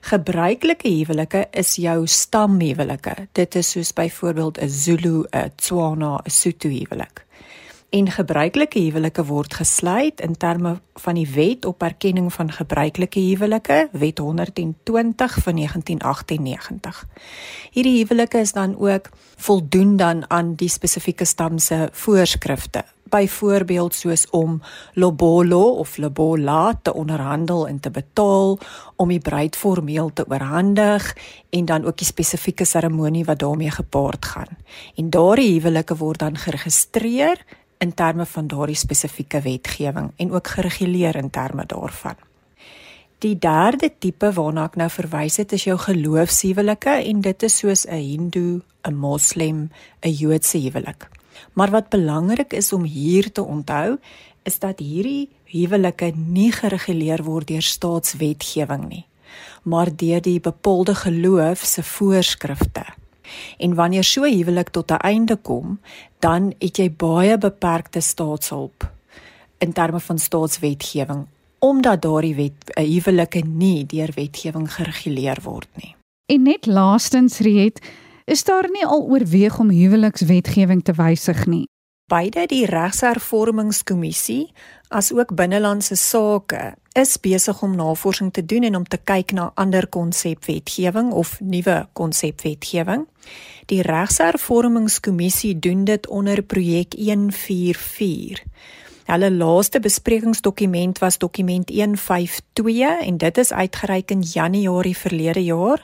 Gebruikelike 0.00 0.88
huwelike 0.88 1.46
is 1.50 1.74
jou 1.76 2.06
stamhuwelike. 2.06 3.28
Dit 3.32 3.54
is 3.54 3.70
soos 3.70 3.92
byvoorbeeld 3.92 4.58
'n 4.58 4.68
Zulu, 4.68 5.24
'n 5.30 5.52
Tswana, 5.56 6.20
'n 6.24 6.30
Sotho 6.30 6.68
huwelik. 6.68 7.26
En 7.90 8.10
gebruikelike 8.10 8.78
huwelike 8.78 9.24
word 9.24 9.54
gesluit 9.54 10.20
in 10.20 10.36
terme 10.36 10.76
van 10.94 11.14
die 11.14 11.26
Wet 11.34 11.64
op 11.64 11.82
Erkenning 11.82 12.32
van 12.32 12.52
Gebruikelike 12.52 13.20
Huwelike, 13.20 13.88
Wet 13.92 14.18
120 14.18 15.38
van 15.42 15.54
1998. 15.54 17.06
Hierdie 17.70 17.98
huwelike 17.98 18.38
is 18.38 18.52
dan 18.52 18.78
ook 18.78 19.08
voldoen 19.36 19.96
dan 19.96 20.30
aan 20.30 20.54
die 20.54 20.68
spesifieke 20.68 21.24
stam 21.24 21.58
se 21.58 21.88
voorskrifte 21.92 22.84
byvoorbeeld 23.10 23.94
soos 23.94 24.26
om 24.30 24.60
lobolo 24.94 25.60
of 25.82 25.96
lobola 25.98 26.78
te 26.82 26.94
onderhandel 26.94 27.68
en 27.68 27.80
te 27.80 27.90
betaal 27.90 28.58
om 28.96 29.08
die 29.08 29.20
bruid 29.20 29.56
formeel 29.56 30.12
te 30.12 30.24
oorhandig 30.28 31.16
en 31.50 31.64
dan 31.64 31.84
ook 31.84 31.98
die 31.98 32.06
spesifieke 32.06 32.64
seremonie 32.64 33.24
wat 33.24 33.38
daarmee 33.38 33.70
gepaard 33.70 34.24
gaan. 34.24 34.56
En 34.96 35.10
daardie 35.10 35.52
huwelike 35.58 35.96
word 35.96 36.18
dan 36.18 36.36
geregistreer 36.36 37.44
in 37.78 37.94
terme 37.94 38.26
van 38.26 38.46
daardie 38.46 38.76
spesifieke 38.76 39.40
wetgewing 39.40 40.12
en 40.16 40.32
ook 40.32 40.46
gereguleer 40.46 41.16
in 41.16 41.30
terme 41.30 41.64
daarvan. 41.66 42.16
Die 43.20 43.36
derde 43.38 43.90
tipe 43.98 44.30
waarna 44.32 44.62
ek 44.70 44.76
nou 44.80 44.88
verwys 44.88 45.36
het 45.36 45.52
is 45.52 45.66
jou 45.68 45.76
geloofshuwelike 45.76 46.94
en 47.04 47.20
dit 47.20 47.42
is 47.42 47.56
soos 47.56 47.86
'n 47.86 48.00
Hindoe, 48.00 48.60
'n 48.88 48.94
Moslem, 48.94 49.70
'n 50.00 50.12
Joodse 50.12 50.58
huwelik. 50.58 51.19
Maar 51.52 51.70
wat 51.70 51.88
belangrik 51.88 52.52
is 52.52 52.72
om 52.72 52.82
hier 52.82 53.32
te 53.32 53.42
onthou, 53.42 53.98
is 54.42 54.58
dat 54.58 54.78
hierdie 54.78 55.28
huwelike 55.50 56.12
nie 56.14 56.52
gereguleer 56.52 57.22
word 57.26 57.50
deur 57.50 57.62
staatswetgewing 57.62 58.86
nie, 58.88 59.04
maar 59.62 59.90
deur 59.96 60.22
die 60.22 60.40
bepaalde 60.40 60.94
geloof 60.94 61.64
se 61.64 61.82
voorskrifte. 61.82 62.84
En 63.58 63.74
wanneer 63.74 64.04
so 64.04 64.24
huwelik 64.24 64.68
tot 64.68 64.90
'n 64.90 65.02
einde 65.06 65.36
kom, 65.36 65.80
dan 66.18 66.54
het 66.58 66.76
jy 66.76 66.90
baie 66.90 67.38
beperkte 67.38 68.00
staatshulp 68.00 68.90
in 69.58 69.72
terme 69.72 70.00
van 70.00 70.18
staatswetgewing 70.18 71.26
omdat 71.60 72.02
daardie 72.02 72.34
wet 72.34 72.72
huwelike 72.74 73.42
nie 73.44 73.86
deur 73.86 74.12
wetgewing 74.14 74.72
gereguleer 74.72 75.40
word 75.44 75.68
nie. 75.74 75.94
En 76.32 76.42
net 76.42 76.66
laastens 76.66 77.38
Riet, 77.44 77.80
is 78.30 78.44
daar 78.44 78.68
nie 78.70 78.86
al 78.86 79.02
oorweeg 79.02 79.58
om 79.58 79.70
huwelikswetgewing 79.74 80.84
te 80.86 80.94
wysig 80.94 81.46
nie. 81.50 81.66
Beide 82.10 82.44
die 82.50 82.64
Regshervormingskommissie 82.66 84.52
as 84.88 85.10
ook 85.14 85.34
binnelandse 85.38 85.96
sake 85.98 86.74
is 86.98 87.16
besig 87.22 87.62
om 87.62 87.74
navorsing 87.78 88.32
te 88.34 88.44
doen 88.46 88.66
en 88.66 88.76
om 88.76 88.86
te 88.86 88.98
kyk 88.98 89.34
na 89.34 89.50
ander 89.54 89.86
konsepwetgewing 89.88 91.12
of 91.12 91.36
nuwe 91.40 91.76
konsepwetgewing. 91.92 93.06
Die 93.70 93.82
Regshervormingskommissie 93.86 95.58
doen 95.58 95.84
dit 95.84 96.06
onder 96.08 96.42
projek 96.42 96.94
144. 96.98 98.42
Hulle 99.10 99.30
laaste 99.30 99.80
besprekingsdokument 99.82 100.98
was 101.02 101.16
dokument 101.18 101.70
152 101.70 103.00
en 103.02 103.16
dit 103.18 103.38
is 103.38 103.52
uitgereik 103.52 104.10
in 104.14 104.20
Januarie 104.22 104.96
verlede 104.96 105.42
jaar 105.42 105.82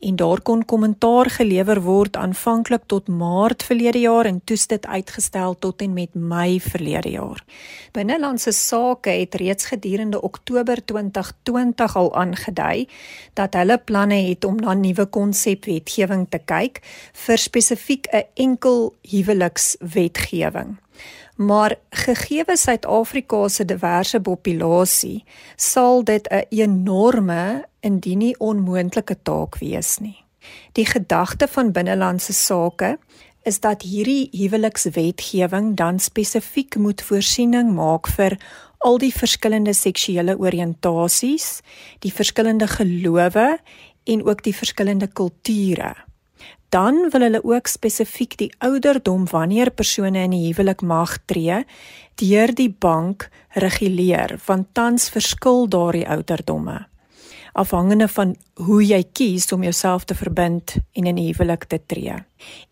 en 0.00 0.16
daar 0.16 0.40
kon 0.42 0.64
kommentaar 0.64 1.30
gelewer 1.30 1.78
word 1.82 2.16
aanvanklik 2.16 2.82
tot 2.90 3.06
Maart 3.08 3.62
verlede 3.62 4.00
jaar 4.02 4.26
en 4.26 4.40
toe 4.44 4.58
dit 4.66 4.86
uitgestel 4.86 5.54
tot 5.58 5.82
en 5.82 5.92
met 5.92 6.14
Mei 6.14 6.60
verlede 6.60 7.10
jaar. 7.10 7.44
Binnelandse 7.92 8.52
Sake 8.52 9.10
het 9.10 9.34
reeds 9.34 9.66
gedurende 9.70 10.22
Oktober 10.22 10.84
2020 10.84 11.96
al 11.96 12.14
aangedui 12.16 12.88
dat 13.34 13.54
hulle 13.54 13.78
planne 13.78 14.18
het 14.26 14.44
om 14.44 14.56
na 14.56 14.74
nuwe 14.74 15.06
konsepwetgewing 15.06 16.26
te 16.28 16.42
kyk 16.44 16.82
vir 17.12 17.38
spesifiek 17.38 18.10
'n 18.10 18.26
enkel 18.34 18.92
huwelikswetgewing. 19.02 20.76
Maar 21.36 21.74
gegee 21.90 22.44
Suid-Afrika 22.52 23.48
se 23.48 23.64
diverse 23.64 24.20
populasie, 24.20 25.24
sal 25.56 26.04
dit 26.04 26.28
'n 26.30 26.46
enorme 26.48 27.64
indien 27.80 28.18
nie 28.18 28.38
onmoontlike 28.38 29.16
taak 29.22 29.58
wees 29.58 29.98
nie. 29.98 30.24
Die 30.72 30.86
gedagte 30.86 31.48
van 31.48 31.72
binnelandse 31.72 32.32
sake 32.32 32.98
is 33.42 33.60
dat 33.60 33.82
hierdie 33.82 34.28
huwelikswetgewing 34.32 35.74
dan 35.76 35.98
spesifiek 35.98 36.76
moet 36.76 37.02
voorsiening 37.02 37.74
maak 37.74 38.08
vir 38.08 38.38
al 38.78 38.98
die 38.98 39.12
verskillende 39.14 39.72
seksuele 39.72 40.38
oriëntasies, 40.38 41.60
die 41.98 42.12
verskillende 42.12 42.66
gelowe 42.66 43.58
en 44.04 44.24
ook 44.24 44.42
die 44.42 44.56
verskillende 44.56 45.06
kulture 45.06 46.05
dan 46.68 47.10
wil 47.10 47.20
hulle 47.20 47.44
ook 47.44 47.66
spesifiek 47.66 48.36
die 48.38 48.52
ouderdom 48.58 49.26
wanneer 49.30 49.70
persone 49.70 50.22
in 50.22 50.32
'n 50.32 50.44
huwelik 50.46 50.82
mag 50.82 51.18
tree 51.26 51.64
deur 52.14 52.54
die 52.54 52.70
bank 52.70 53.30
reguleer 53.54 54.40
want 54.46 54.74
tans 54.74 55.08
verskil 55.08 55.68
daardie 55.68 56.08
ouderdomme 56.08 56.86
afhangende 57.56 58.08
van 58.08 58.34
hoe 58.66 58.82
jy 58.84 59.00
kies 59.12 59.48
om 59.52 59.64
jouself 59.64 60.04
te 60.04 60.14
verbind 60.14 60.76
en 60.92 61.06
in 61.06 61.16
'n 61.16 61.26
huwelik 61.26 61.64
te 61.64 61.80
tree. 61.86 62.16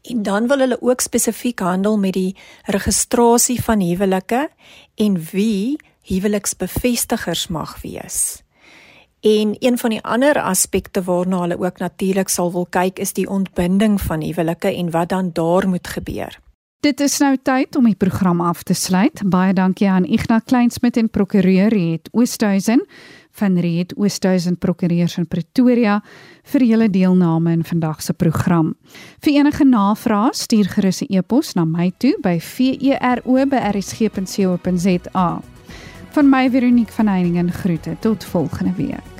En 0.02 0.22
dan 0.22 0.46
wil 0.46 0.59
hulle 0.59 0.83
ook 0.83 1.00
spesifiek 1.00 1.59
handel 1.59 1.98
met 1.98 2.12
die 2.12 2.37
registrasie 2.64 3.62
van 3.62 3.80
huwelike 3.80 4.48
en 4.94 5.24
wie 5.33 5.76
huweliksbevestigers 6.02 7.48
mag 7.48 7.80
wees. 7.83 8.43
En 9.24 9.56
een 9.58 9.78
van 9.78 9.90
die 9.90 10.02
ander 10.02 10.42
aspekte 10.42 11.02
waarna 11.02 11.40
hulle 11.40 11.58
ook 11.58 11.78
natuurlik 11.78 12.28
sal 12.28 12.52
wil 12.52 12.66
kyk 12.70 12.98
is 12.98 13.12
die 13.12 13.28
ontbinding 13.28 14.00
van 14.00 14.20
huwelike 14.20 14.68
en 14.68 14.90
wat 14.90 15.08
dan 15.08 15.30
daar 15.32 15.68
moet 15.68 15.88
gebeur. 15.88 16.38
Dit 16.84 17.00
is 17.00 17.16
nou 17.18 17.37
tyd 17.42 17.76
om 17.76 17.84
die 17.88 17.96
program 17.96 18.40
af 18.40 18.62
te 18.62 18.74
sluit. 18.74 19.22
Baie 19.24 19.52
dankie 19.56 19.88
aan 19.88 20.04
Ignas 20.04 20.42
Kleinsmid 20.44 20.96
en 20.96 21.08
prokureur 21.08 21.68
Riet 21.72 22.08
Oosthuizen 22.12 22.87
van 23.30 23.58
Riet 23.58 23.96
Oosthuizen 23.96 24.58
Prokureurs 24.58 25.16
in 25.16 25.26
Pretoria 25.26 26.02
vir 26.52 26.62
julle 26.62 26.90
deelname 26.90 27.52
in 27.52 27.64
vandag 27.64 28.02
se 28.02 28.12
program. 28.12 28.74
Vir 29.24 29.32
enige 29.40 29.64
navrae 29.64 30.28
stuur 30.32 30.68
gerus 30.76 31.02
'n 31.02 31.06
e-pos 31.08 31.54
na 31.54 31.64
my 31.64 31.92
toe 31.96 32.18
by 32.20 32.40
vero@rsg.co.za. 32.40 35.40
Van 36.10 36.28
my 36.28 36.50
Veronique 36.50 36.92
van 36.92 37.06
Heiningen 37.06 37.52
groete 37.52 37.96
tot 38.00 38.24
volgende 38.24 38.72
week. 38.76 39.13